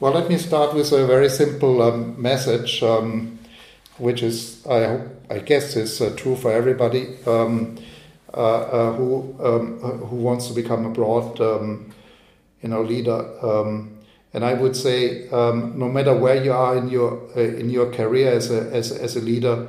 Well, 0.00 0.12
let 0.12 0.28
me 0.28 0.38
start 0.38 0.74
with 0.74 0.92
a 0.92 1.06
very 1.06 1.28
simple 1.28 1.82
um, 1.82 2.20
message. 2.20 2.82
Um, 2.82 3.38
which 3.98 4.22
is 4.22 4.64
I 4.66 4.84
hope 4.84 5.02
I 5.30 5.38
guess 5.38 5.76
is 5.76 6.00
uh, 6.00 6.14
true 6.16 6.36
for 6.36 6.52
everybody 6.52 7.16
um, 7.26 7.76
uh, 8.32 8.40
uh, 8.40 8.92
who 8.94 9.36
um, 9.40 9.78
who 9.78 10.16
wants 10.16 10.48
to 10.48 10.54
become 10.54 10.84
a 10.84 10.90
broad 10.90 11.40
um, 11.40 11.92
you 12.62 12.68
know 12.68 12.82
leader. 12.82 13.24
Um, 13.42 13.90
and 14.32 14.44
I 14.44 14.54
would 14.54 14.74
say, 14.74 15.28
um, 15.28 15.78
no 15.78 15.88
matter 15.88 16.12
where 16.12 16.42
you 16.42 16.52
are 16.52 16.76
in 16.76 16.88
your 16.88 17.28
uh, 17.36 17.40
in 17.40 17.70
your 17.70 17.92
career 17.92 18.32
as 18.32 18.50
a 18.50 18.62
as, 18.72 18.90
as 18.90 19.14
a 19.14 19.20
leader, 19.20 19.68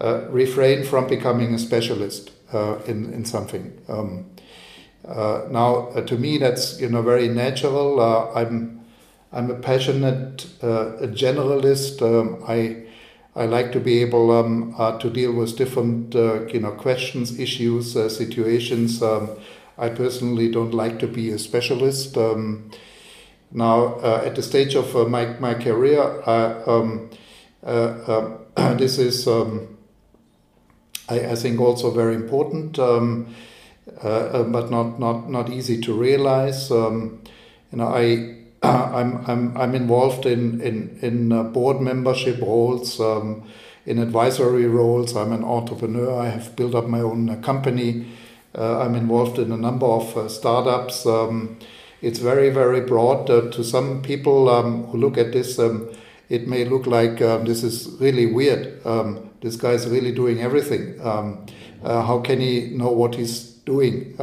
uh, 0.00 0.22
refrain 0.30 0.82
from 0.82 1.06
becoming 1.06 1.54
a 1.54 1.58
specialist 1.58 2.32
uh, 2.52 2.78
in 2.86 3.12
in 3.14 3.24
something. 3.24 3.80
Um, 3.88 4.26
now, 5.06 5.90
to 6.04 6.16
me, 6.16 6.38
that's 6.38 6.80
you 6.80 6.88
know 6.88 7.02
very 7.02 7.28
natural. 7.28 8.00
I'm 8.34 8.80
I'm 9.32 9.48
a 9.48 9.54
passionate 9.54 10.46
a 10.60 11.06
generalist. 11.06 12.02
I 12.48 12.91
I 13.34 13.46
like 13.46 13.72
to 13.72 13.80
be 13.80 14.02
able 14.02 14.30
um, 14.30 14.74
uh, 14.76 14.98
to 14.98 15.08
deal 15.08 15.32
with 15.32 15.56
different, 15.56 16.14
uh, 16.14 16.46
you 16.48 16.60
know, 16.60 16.72
questions, 16.72 17.38
issues, 17.38 17.96
uh, 17.96 18.10
situations. 18.10 19.02
Um, 19.02 19.30
I 19.78 19.88
personally 19.88 20.50
don't 20.50 20.74
like 20.74 20.98
to 20.98 21.06
be 21.06 21.30
a 21.30 21.38
specialist. 21.38 22.16
Um, 22.18 22.70
now, 23.50 23.94
uh, 24.00 24.22
at 24.26 24.34
the 24.34 24.42
stage 24.42 24.74
of 24.74 24.94
uh, 24.94 25.06
my 25.06 25.26
my 25.40 25.54
career, 25.54 26.02
um, 26.28 27.08
uh, 27.64 27.94
um, 28.06 28.38
this 28.78 28.98
is, 28.98 29.26
um, 29.26 29.78
I, 31.08 31.30
I, 31.30 31.34
think, 31.34 31.58
also 31.58 31.90
very 31.90 32.14
important, 32.14 32.76
but 32.76 34.70
not 34.70 35.00
not 35.00 35.30
not 35.30 35.50
easy 35.50 35.80
to 35.80 35.94
realize. 35.94 36.68
you 36.70 37.18
know, 37.72 37.88
I 37.88 38.41
I'm, 38.62 39.24
I'm, 39.26 39.56
I'm 39.56 39.74
involved 39.74 40.26
in, 40.26 40.60
in, 40.60 40.98
in 41.02 41.32
uh, 41.32 41.42
board 41.42 41.80
membership 41.80 42.40
roles, 42.40 43.00
um, 43.00 43.44
in 43.86 43.98
advisory 43.98 44.66
roles. 44.66 45.16
I'm 45.16 45.32
an 45.32 45.42
entrepreneur. 45.42 46.20
I 46.20 46.28
have 46.28 46.54
built 46.54 46.74
up 46.74 46.86
my 46.86 47.00
own 47.00 47.28
uh, 47.28 47.36
company. 47.36 48.06
Uh, 48.56 48.80
I'm 48.80 48.94
involved 48.94 49.38
in 49.38 49.50
a 49.50 49.56
number 49.56 49.86
of 49.86 50.16
uh, 50.16 50.28
startups. 50.28 51.06
Um, 51.06 51.58
it's 52.00 52.18
very, 52.18 52.50
very 52.50 52.80
broad. 52.80 53.28
Uh, 53.28 53.50
to 53.50 53.64
some 53.64 54.02
people 54.02 54.48
um, 54.48 54.84
who 54.84 54.98
look 54.98 55.18
at 55.18 55.32
this, 55.32 55.58
um, 55.58 55.88
it 56.28 56.46
may 56.46 56.64
look 56.64 56.86
like 56.86 57.20
um, 57.20 57.44
this 57.44 57.62
is 57.62 57.88
really 57.98 58.26
weird. 58.26 58.84
Um, 58.86 59.30
this 59.40 59.56
guy 59.56 59.72
is 59.72 59.88
really 59.88 60.12
doing 60.12 60.40
everything. 60.40 61.00
Uh, 61.00 61.36
how 61.82 62.20
can 62.20 62.40
he 62.40 62.70
know 62.70 62.92
what 62.92 63.16
he's 63.16 63.40
doing? 63.64 64.14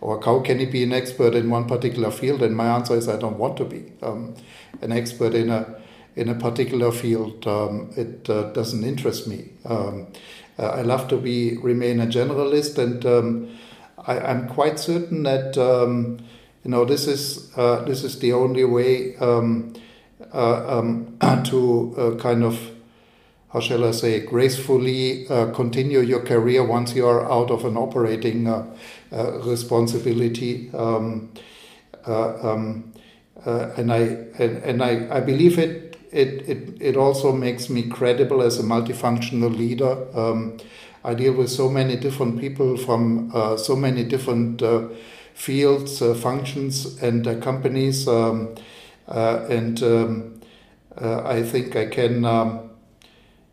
Or 0.00 0.20
how 0.22 0.40
can 0.40 0.58
he 0.58 0.66
be 0.66 0.82
an 0.82 0.92
expert 0.92 1.34
in 1.34 1.50
one 1.50 1.66
particular 1.66 2.10
field? 2.10 2.42
And 2.42 2.56
my 2.56 2.66
answer 2.66 2.96
is 2.96 3.08
I 3.08 3.16
don't 3.16 3.38
want 3.38 3.56
to 3.58 3.64
be 3.64 3.92
um, 4.02 4.34
an 4.80 4.92
expert 4.92 5.34
in 5.34 5.50
a 5.50 5.80
in 6.16 6.28
a 6.28 6.34
particular 6.34 6.90
field. 6.90 7.46
Um, 7.46 7.90
it 7.96 8.28
uh, 8.28 8.52
doesn't 8.52 8.84
interest 8.84 9.26
me. 9.26 9.50
Um, 9.64 10.08
uh, 10.58 10.66
I 10.66 10.82
love 10.82 11.08
to 11.08 11.16
be 11.16 11.56
remain 11.58 12.00
a 12.00 12.06
generalist, 12.06 12.78
and 12.78 13.04
um, 13.06 13.58
I, 14.06 14.30
am 14.30 14.48
quite 14.48 14.78
certain 14.78 15.22
that 15.22 15.56
um, 15.56 16.18
you 16.64 16.70
know 16.70 16.84
this 16.84 17.06
is 17.06 17.50
uh, 17.56 17.84
this 17.84 18.04
is 18.04 18.18
the 18.18 18.32
only 18.32 18.64
way 18.64 19.16
um, 19.16 19.74
uh, 20.32 20.82
to 21.44 21.94
uh, 21.96 22.14
kind 22.16 22.44
of 22.44 22.70
how 23.52 23.58
shall 23.58 23.84
I 23.84 23.90
say, 23.90 24.20
gracefully 24.20 25.26
uh, 25.28 25.50
continue 25.50 26.00
your 26.00 26.20
career 26.20 26.64
once 26.64 26.94
you 26.94 27.06
are 27.06 27.30
out 27.30 27.50
of 27.50 27.64
an 27.64 27.76
operating 27.76 28.46
uh, 28.46 28.64
uh, 29.12 29.40
responsibility. 29.40 30.70
Um, 30.72 31.32
uh, 32.06 32.52
um, 32.52 32.92
uh, 33.44 33.70
and 33.76 33.92
I 33.92 33.98
and, 34.38 34.62
and 34.62 34.82
I, 34.82 35.16
I 35.16 35.20
believe 35.20 35.58
it, 35.58 35.96
it 36.12 36.48
it 36.48 36.76
it 36.80 36.96
also 36.96 37.32
makes 37.32 37.68
me 37.68 37.82
credible 37.88 38.42
as 38.42 38.58
a 38.58 38.62
multifunctional 38.62 39.56
leader. 39.56 40.06
Um, 40.14 40.58
I 41.04 41.14
deal 41.14 41.32
with 41.32 41.50
so 41.50 41.68
many 41.68 41.96
different 41.96 42.38
people 42.38 42.76
from 42.76 43.34
uh, 43.34 43.56
so 43.56 43.74
many 43.74 44.04
different 44.04 44.62
fields, 45.34 45.98
functions, 46.20 47.02
and 47.02 47.24
companies, 47.42 48.06
um, 48.06 48.54
and 49.08 49.82
um, 49.82 50.40
I 50.98 51.42
think 51.42 51.74
I 51.74 51.86
can. 51.86 52.69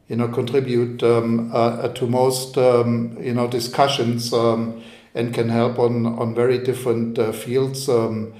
You 0.08 0.16
know, 0.16 0.30
contribute 0.30 1.04
um, 1.04 1.52
uh, 1.54 1.90
to 1.90 2.08
most, 2.08 2.58
um, 2.58 3.18
you 3.20 3.34
know, 3.34 3.48
discussions 3.48 4.32
um, 4.32 4.82
and 5.14 5.34
can 5.34 5.50
help 5.50 5.80
on, 5.80 6.06
on 6.06 6.34
very 6.34 6.60
different 6.60 7.20
uh, 7.20 7.32
fields. 7.34 7.90
Um, 7.90 8.34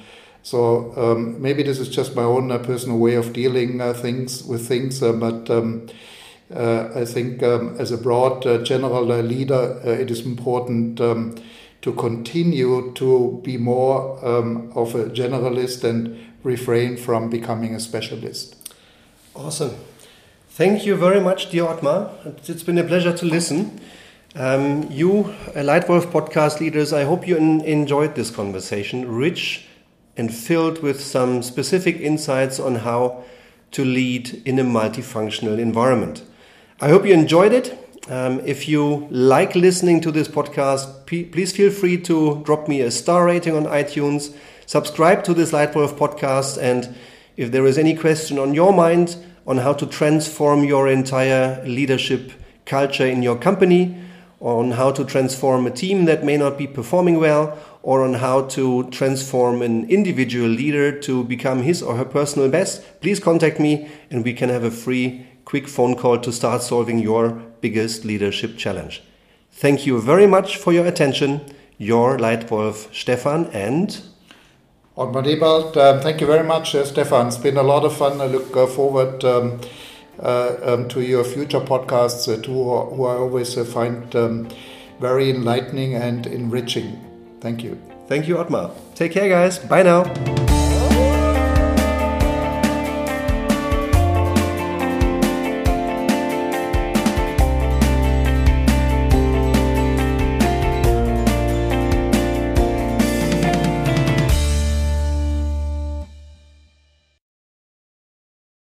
so 0.44 0.94
um, 0.96 1.42
maybe 1.42 1.62
this 1.62 1.78
is 1.78 1.90
just 1.90 2.16
my 2.16 2.24
own 2.24 2.52
uh, 2.52 2.58
personal 2.60 2.98
way 3.00 3.16
of 3.16 3.34
dealing 3.34 3.82
uh, 3.82 3.92
things 3.92 4.46
with 4.46 4.66
things, 4.66 5.04
uh, 5.04 5.12
but 5.12 5.50
um, 5.50 5.88
uh, 6.56 6.88
I 6.96 7.04
think 7.04 7.44
as 7.44 7.92
a 7.92 7.98
broad 7.98 8.44
general 8.64 9.04
leader, 9.04 9.82
it 9.84 10.10
is 10.10 10.26
important 10.26 11.00
to 11.00 11.94
continue 11.94 12.94
to 12.94 13.42
be 13.44 13.58
more 13.58 14.18
of 14.20 14.96
a 14.96 15.10
generalist 15.10 15.84
and 15.84 16.18
refrain 16.44 16.96
from 16.96 17.30
becoming 17.30 17.76
a 17.76 17.80
specialist. 17.82 18.56
Awesome. 19.36 19.76
Thank 20.58 20.88
you 20.88 20.96
very 20.96 21.20
much, 21.22 21.52
dear 21.52 21.66
Ottmar. 21.66 22.10
It's 22.50 22.64
been 22.64 22.80
a 22.80 22.84
pleasure 22.84 23.16
to 23.16 23.26
listen. 23.28 23.80
Um, 24.34 24.90
you, 24.90 25.36
Lightwolf 25.54 26.08
podcast 26.12 26.60
leaders, 26.60 26.92
I 26.92 27.04
hope 27.04 27.28
you 27.28 27.38
enjoyed 27.38 28.16
this 28.16 28.32
conversation, 28.32 29.08
rich 29.08 29.68
and 30.18 30.34
filled 30.34 30.82
with 30.82 31.00
some 31.00 31.44
specific 31.44 31.98
insights 31.98 32.60
on 32.60 32.78
how 32.78 33.24
to 33.74 33.86
lead 33.86 34.42
in 34.48 34.58
a 34.58 34.64
multifunctional 34.64 35.60
environment. 35.60 36.24
I 36.82 36.90
hope 36.90 37.06
you 37.06 37.14
enjoyed 37.14 37.54
it. 37.54 37.78
Um, 38.10 38.40
if 38.40 38.68
you 38.68 39.08
like 39.12 39.54
listening 39.54 40.02
to 40.02 40.12
this 40.12 40.28
podcast, 40.28 41.06
please 41.06 41.56
feel 41.56 41.70
free 41.70 42.02
to 42.02 42.42
drop 42.46 42.68
me 42.68 42.82
a 42.82 42.90
star 42.90 43.28
rating 43.28 43.56
on 43.56 43.66
iTunes, 43.66 44.36
subscribe 44.66 45.24
to 45.26 45.36
this 45.36 45.52
Lightwolf 45.52 45.96
podcast, 46.00 46.60
and 46.60 46.96
if 47.36 47.52
there 47.52 47.68
is 47.68 47.78
any 47.78 47.96
question 47.96 48.40
on 48.40 48.56
your 48.56 48.74
mind, 48.74 49.18
on 49.48 49.58
how 49.60 49.74
to 49.74 49.88
transform 49.88 50.64
your 50.64 50.88
entire 50.88 51.64
leadership 51.66 52.32
culture 52.66 53.08
in 53.08 53.24
your 53.24 53.38
company, 53.38 53.98
on 54.40 54.72
how 54.72 54.92
to 54.92 55.04
transform 55.04 55.66
a 55.66 55.72
team 55.72 56.06
that 56.06 56.24
may 56.24 56.38
not 56.38 56.58
be 56.58 56.68
performing 56.68 57.20
well, 57.20 57.58
or 57.82 58.04
on 58.04 58.16
how 58.16 58.42
to 58.42 58.84
transform 58.92 59.62
an 59.62 59.90
individual 59.90 60.50
leader 60.50 60.92
to 61.00 61.24
become 61.24 61.64
his 61.64 61.82
or 61.82 61.96
her 61.96 62.06
personal 62.06 62.50
best, 62.50 62.84
please 63.02 63.20
contact 63.20 63.60
me 63.60 63.90
and 64.12 64.26
we 64.26 64.34
can 64.34 64.50
have 64.50 64.66
a 64.66 64.70
free, 64.70 65.26
quick 65.46 65.68
phone 65.68 65.96
call 65.96 66.20
to 66.20 66.32
start 66.32 66.62
solving 66.62 67.00
your 67.00 67.30
biggest 67.62 68.04
leadership 68.04 68.58
challenge. 68.58 69.02
Thank 69.52 69.88
you 69.88 70.02
very 70.02 70.28
much 70.28 70.58
for 70.58 70.74
your 70.74 70.86
attention. 70.86 71.42
Your 71.78 72.18
Lightwolf 72.18 72.94
Stefan 72.94 73.46
and 73.48 74.02
Ottmar 74.98 75.24
Debald. 75.24 75.78
Um, 75.78 76.02
thank 76.02 76.22
you 76.22 76.28
very 76.28 76.44
much, 76.44 76.74
uh, 76.74 76.84
Stefan. 76.84 77.28
It's 77.28 77.38
been 77.38 77.58
a 77.58 77.64
lot 77.64 77.86
of 77.86 77.96
fun. 77.96 78.20
I 78.20 78.26
look 78.26 78.58
uh, 78.58 78.66
forward 78.66 79.24
um, 79.24 79.62
uh, 80.20 80.56
um, 80.64 80.88
to 80.90 81.02
your 81.02 81.24
future 81.24 81.60
podcasts, 81.60 82.28
uh, 82.28 82.42
too, 82.42 82.64
who 82.96 83.06
I 83.06 83.16
always 83.16 83.54
find 83.72 84.16
um, 84.16 84.50
very 85.00 85.30
enlightening 85.30 85.94
and 85.94 86.26
enriching. 86.26 87.00
Thank 87.42 87.64
you. 87.64 87.80
Thank 88.08 88.28
you, 88.28 88.38
Ottmar. 88.38 88.72
Take 88.96 89.12
care, 89.12 89.30
guys. 89.30 89.60
Bye 89.60 89.84
now. 89.84 90.47